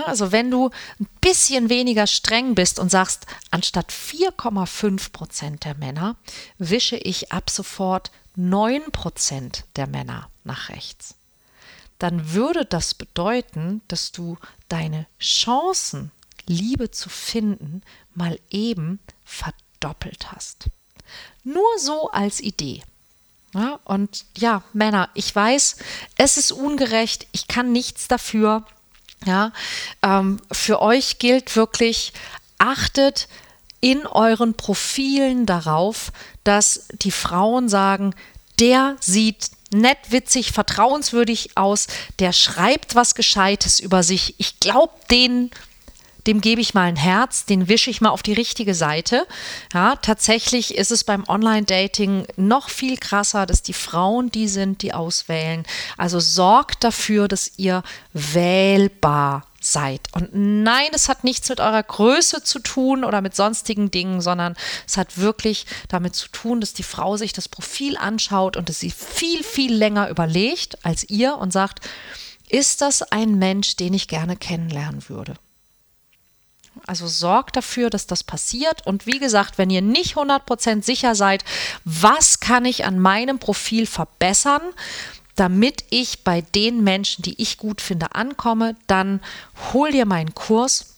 Also 0.05 0.31
wenn 0.31 0.51
du 0.51 0.69
ein 0.99 1.07
bisschen 1.21 1.69
weniger 1.69 2.07
streng 2.07 2.55
bist 2.55 2.79
und 2.79 2.89
sagst, 2.89 3.25
anstatt 3.51 3.91
4,5 3.91 5.11
Prozent 5.11 5.65
der 5.65 5.75
Männer 5.75 6.15
wische 6.57 6.97
ich 6.97 7.31
ab 7.31 7.49
sofort 7.49 8.11
9 8.35 8.91
Prozent 8.91 9.65
der 9.75 9.87
Männer 9.87 10.29
nach 10.43 10.69
rechts, 10.69 11.15
dann 11.97 12.33
würde 12.33 12.65
das 12.65 12.93
bedeuten, 12.93 13.81
dass 13.87 14.11
du 14.11 14.37
deine 14.69 15.05
Chancen, 15.19 16.11
Liebe 16.45 16.91
zu 16.91 17.09
finden, 17.09 17.81
mal 18.15 18.39
eben 18.49 18.99
verdoppelt 19.25 20.31
hast. 20.31 20.69
Nur 21.43 21.77
so 21.77 22.09
als 22.11 22.39
Idee. 22.39 22.83
Ja, 23.53 23.79
und 23.83 24.25
ja, 24.37 24.61
Männer, 24.73 25.09
ich 25.15 25.35
weiß, 25.35 25.77
es 26.17 26.37
ist 26.37 26.51
ungerecht, 26.51 27.27
ich 27.31 27.47
kann 27.47 27.71
nichts 27.71 28.07
dafür. 28.07 28.65
Ja, 29.25 29.51
ähm, 30.01 30.39
für 30.51 30.81
euch 30.81 31.19
gilt 31.19 31.55
wirklich, 31.55 32.13
achtet 32.57 33.27
in 33.81 34.05
euren 34.05 34.53
Profilen 34.55 35.45
darauf, 35.45 36.11
dass 36.43 36.87
die 37.01 37.11
Frauen 37.11 37.69
sagen, 37.69 38.13
der 38.59 38.97
sieht 38.99 39.51
nett, 39.71 39.97
witzig, 40.09 40.51
vertrauenswürdig 40.51 41.57
aus, 41.57 41.87
der 42.19 42.33
schreibt 42.33 42.95
was 42.95 43.15
Gescheites 43.15 43.79
über 43.79 44.03
sich. 44.03 44.35
Ich 44.37 44.59
glaube 44.59 44.93
den 45.11 45.51
dem 46.27 46.41
gebe 46.41 46.61
ich 46.61 46.73
mal 46.73 46.83
ein 46.83 46.95
Herz, 46.95 47.45
den 47.45 47.67
wische 47.67 47.89
ich 47.89 48.01
mal 48.01 48.09
auf 48.09 48.23
die 48.23 48.33
richtige 48.33 48.75
Seite. 48.75 49.25
Ja, 49.73 49.95
tatsächlich 49.95 50.75
ist 50.75 50.91
es 50.91 51.03
beim 51.03 51.27
Online-Dating 51.27 52.27
noch 52.35 52.69
viel 52.69 52.97
krasser, 52.97 53.45
dass 53.45 53.63
die 53.63 53.73
Frauen 53.73 54.31
die 54.31 54.47
sind, 54.47 54.81
die 54.81 54.93
auswählen. 54.93 55.63
Also 55.97 56.19
sorgt 56.19 56.83
dafür, 56.83 57.27
dass 57.27 57.51
ihr 57.57 57.83
wählbar 58.13 59.45
seid. 59.61 60.07
Und 60.13 60.29
nein, 60.33 60.87
es 60.93 61.09
hat 61.09 61.23
nichts 61.23 61.49
mit 61.49 61.59
eurer 61.59 61.83
Größe 61.83 62.43
zu 62.43 62.59
tun 62.59 63.03
oder 63.03 63.21
mit 63.21 63.35
sonstigen 63.35 63.91
Dingen, 63.91 64.21
sondern 64.21 64.55
es 64.87 64.97
hat 64.97 65.17
wirklich 65.17 65.65
damit 65.89 66.15
zu 66.15 66.29
tun, 66.29 66.61
dass 66.61 66.73
die 66.73 66.83
Frau 66.83 67.17
sich 67.17 67.33
das 67.33 67.49
Profil 67.49 67.97
anschaut 67.97 68.55
und 68.57 68.69
dass 68.69 68.79
sie 68.79 68.91
viel, 68.91 69.43
viel 69.43 69.73
länger 69.73 70.09
überlegt 70.09 70.83
als 70.85 71.09
ihr 71.09 71.37
und 71.37 71.51
sagt, 71.51 71.87
ist 72.47 72.81
das 72.81 73.01
ein 73.03 73.37
Mensch, 73.37 73.75
den 73.75 73.93
ich 73.93 74.07
gerne 74.07 74.35
kennenlernen 74.35 75.07
würde? 75.09 75.35
Also 76.85 77.07
sorgt 77.07 77.55
dafür, 77.55 77.89
dass 77.89 78.07
das 78.07 78.23
passiert. 78.23 78.85
Und 78.85 79.05
wie 79.05 79.19
gesagt, 79.19 79.57
wenn 79.57 79.69
ihr 79.69 79.81
nicht 79.81 80.15
100% 80.15 80.83
sicher 80.83 81.15
seid, 81.15 81.43
was 81.85 82.39
kann 82.39 82.65
ich 82.65 82.85
an 82.85 82.99
meinem 82.99 83.39
Profil 83.39 83.85
verbessern, 83.85 84.61
damit 85.35 85.85
ich 85.89 86.23
bei 86.23 86.41
den 86.41 86.83
Menschen, 86.83 87.21
die 87.21 87.41
ich 87.41 87.57
gut 87.57 87.79
finde, 87.79 88.13
ankomme, 88.13 88.75
dann 88.87 89.21
hol 89.73 89.91
dir 89.91 90.05
meinen 90.05 90.35
Kurs. 90.35 90.88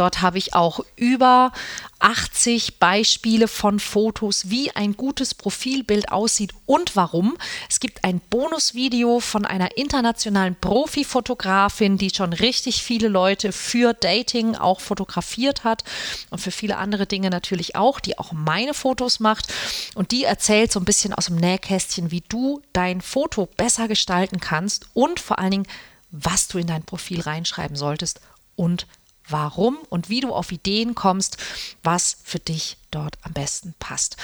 Dort 0.00 0.22
habe 0.22 0.38
ich 0.38 0.54
auch 0.54 0.80
über 0.96 1.52
80 1.98 2.78
Beispiele 2.78 3.48
von 3.48 3.78
Fotos, 3.78 4.48
wie 4.48 4.74
ein 4.74 4.96
gutes 4.96 5.34
Profilbild 5.34 6.10
aussieht 6.10 6.54
und 6.64 6.96
warum. 6.96 7.36
Es 7.68 7.80
gibt 7.80 8.02
ein 8.02 8.22
Bonusvideo 8.30 9.20
von 9.20 9.44
einer 9.44 9.76
internationalen 9.76 10.56
Profifotografin, 10.56 11.98
die 11.98 12.08
schon 12.08 12.32
richtig 12.32 12.82
viele 12.82 13.08
Leute 13.08 13.52
für 13.52 13.92
Dating 13.92 14.56
auch 14.56 14.80
fotografiert 14.80 15.64
hat 15.64 15.84
und 16.30 16.38
für 16.38 16.50
viele 16.50 16.78
andere 16.78 17.04
Dinge 17.04 17.28
natürlich 17.28 17.76
auch, 17.76 18.00
die 18.00 18.18
auch 18.18 18.32
meine 18.32 18.72
Fotos 18.72 19.20
macht. 19.20 19.52
Und 19.94 20.12
die 20.12 20.24
erzählt 20.24 20.72
so 20.72 20.80
ein 20.80 20.86
bisschen 20.86 21.12
aus 21.12 21.26
dem 21.26 21.36
Nähkästchen, 21.36 22.10
wie 22.10 22.22
du 22.26 22.62
dein 22.72 23.02
Foto 23.02 23.44
besser 23.44 23.86
gestalten 23.86 24.40
kannst 24.40 24.86
und 24.94 25.20
vor 25.20 25.38
allen 25.38 25.50
Dingen, 25.50 25.68
was 26.10 26.48
du 26.48 26.56
in 26.56 26.68
dein 26.68 26.84
Profil 26.84 27.20
reinschreiben 27.20 27.76
solltest 27.76 28.22
und 28.56 28.86
warum 29.30 29.78
und 29.88 30.08
wie 30.08 30.20
du 30.20 30.32
auf 30.32 30.52
Ideen 30.52 30.94
kommst, 30.94 31.36
was 31.82 32.18
für 32.24 32.38
dich 32.38 32.76
dort 32.90 33.18
am 33.22 33.32
besten 33.32 33.74
passt. 33.78 34.16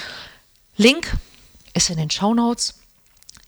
Link 0.76 1.16
ist 1.74 1.90
in 1.90 1.96
den 1.96 2.10
Show 2.10 2.34
Notes. 2.34 2.74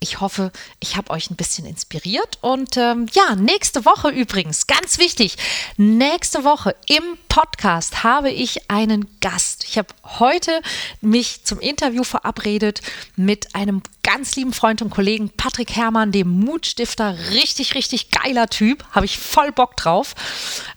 Ich 0.01 0.21
hoffe, 0.21 0.53
ich 0.79 0.97
habe 0.97 1.11
euch 1.11 1.31
ein 1.31 1.37
bisschen 1.37 1.67
inspiriert. 1.67 2.39
Und 2.41 2.77
ähm, 2.77 3.07
ja, 3.13 3.35
nächste 3.35 3.85
Woche 3.85 4.11
übrigens, 4.11 4.67
ganz 4.67 4.99
wichtig, 4.99 5.37
nächste 5.77 6.45
Woche 6.45 6.77
im 6.87 7.19
Podcast 7.29 8.05
habe 8.05 8.31
ich 8.31 8.71
einen 8.71 9.09
Gast. 9.21 9.65
Ich 9.65 9.77
habe 9.77 9.89
heute 10.05 10.61
mich 11.01 11.45
zum 11.45 11.61
Interview 11.61 12.05
verabredet 12.05 12.81
mit 13.17 13.55
einem 13.55 13.83
ganz 14.03 14.37
lieben 14.37 14.55
Freund 14.55 14.81
und 14.81 14.89
Kollegen 14.89 15.29
Patrick 15.29 15.77
Herrmann, 15.77 16.13
dem 16.13 16.31
Mutstifter. 16.31 17.15
Richtig, 17.33 17.75
richtig 17.75 18.11
geiler 18.11 18.49
Typ. 18.49 18.83
Habe 18.93 19.05
ich 19.05 19.19
voll 19.19 19.53
Bock 19.53 19.77
drauf. 19.77 20.15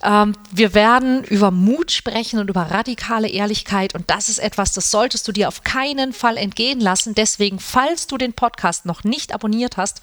Ähm, 0.04 0.36
wir 0.52 0.74
werden 0.74 1.24
über 1.24 1.50
Mut 1.50 1.92
sprechen 1.92 2.40
und 2.40 2.50
über 2.50 2.64
radikale 2.64 3.30
Ehrlichkeit. 3.30 3.96
Und 3.96 4.10
das 4.10 4.28
ist 4.28 4.40
etwas, 4.40 4.74
das 4.74 4.92
solltest 4.92 5.28
du 5.28 5.32
dir 5.32 5.48
auf 5.48 5.64
keinen 5.64 6.12
Fall 6.12 6.36
entgehen 6.36 6.82
lassen. 6.82 7.16
Deswegen, 7.16 7.60
falls 7.60 8.08
du 8.08 8.18
den 8.18 8.34
Podcast 8.34 8.86
noch 8.86 9.06
nicht 9.12 9.32
abonniert 9.34 9.78
hast, 9.78 10.02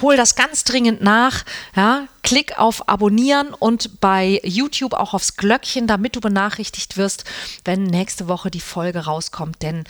hol 0.00 0.16
das 0.16 0.34
ganz 0.34 0.64
dringend 0.64 1.02
nach. 1.02 1.44
Ja, 1.76 2.08
klick 2.22 2.58
auf 2.58 2.88
Abonnieren 2.88 3.52
und 3.52 4.00
bei 4.00 4.40
YouTube 4.42 4.94
auch 4.94 5.12
aufs 5.12 5.36
Glöckchen, 5.36 5.86
damit 5.86 6.16
du 6.16 6.20
benachrichtigt 6.20 6.96
wirst, 6.96 7.24
wenn 7.66 7.84
nächste 7.84 8.28
Woche 8.28 8.50
die 8.50 8.60
Folge 8.60 9.00
rauskommt. 9.00 9.60
Denn 9.60 9.84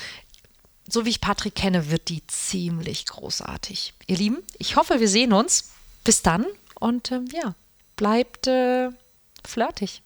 so 0.89 1.05
wie 1.05 1.11
ich 1.11 1.21
Patrick 1.21 1.55
kenne, 1.55 1.91
wird 1.91 2.09
die 2.09 2.27
ziemlich 2.27 3.07
großartig. 3.07 3.95
Ihr 4.09 4.17
Lieben, 4.17 4.39
ich 4.59 4.75
hoffe, 4.75 4.99
wir 4.99 5.09
sehen 5.09 5.33
uns. 5.33 5.71
Bis 6.03 6.23
dann 6.23 6.47
und 6.79 7.13
ähm, 7.13 7.29
ja, 7.31 7.55
bleibt 7.97 8.47
äh, 8.47 8.89
flirtig. 9.45 10.03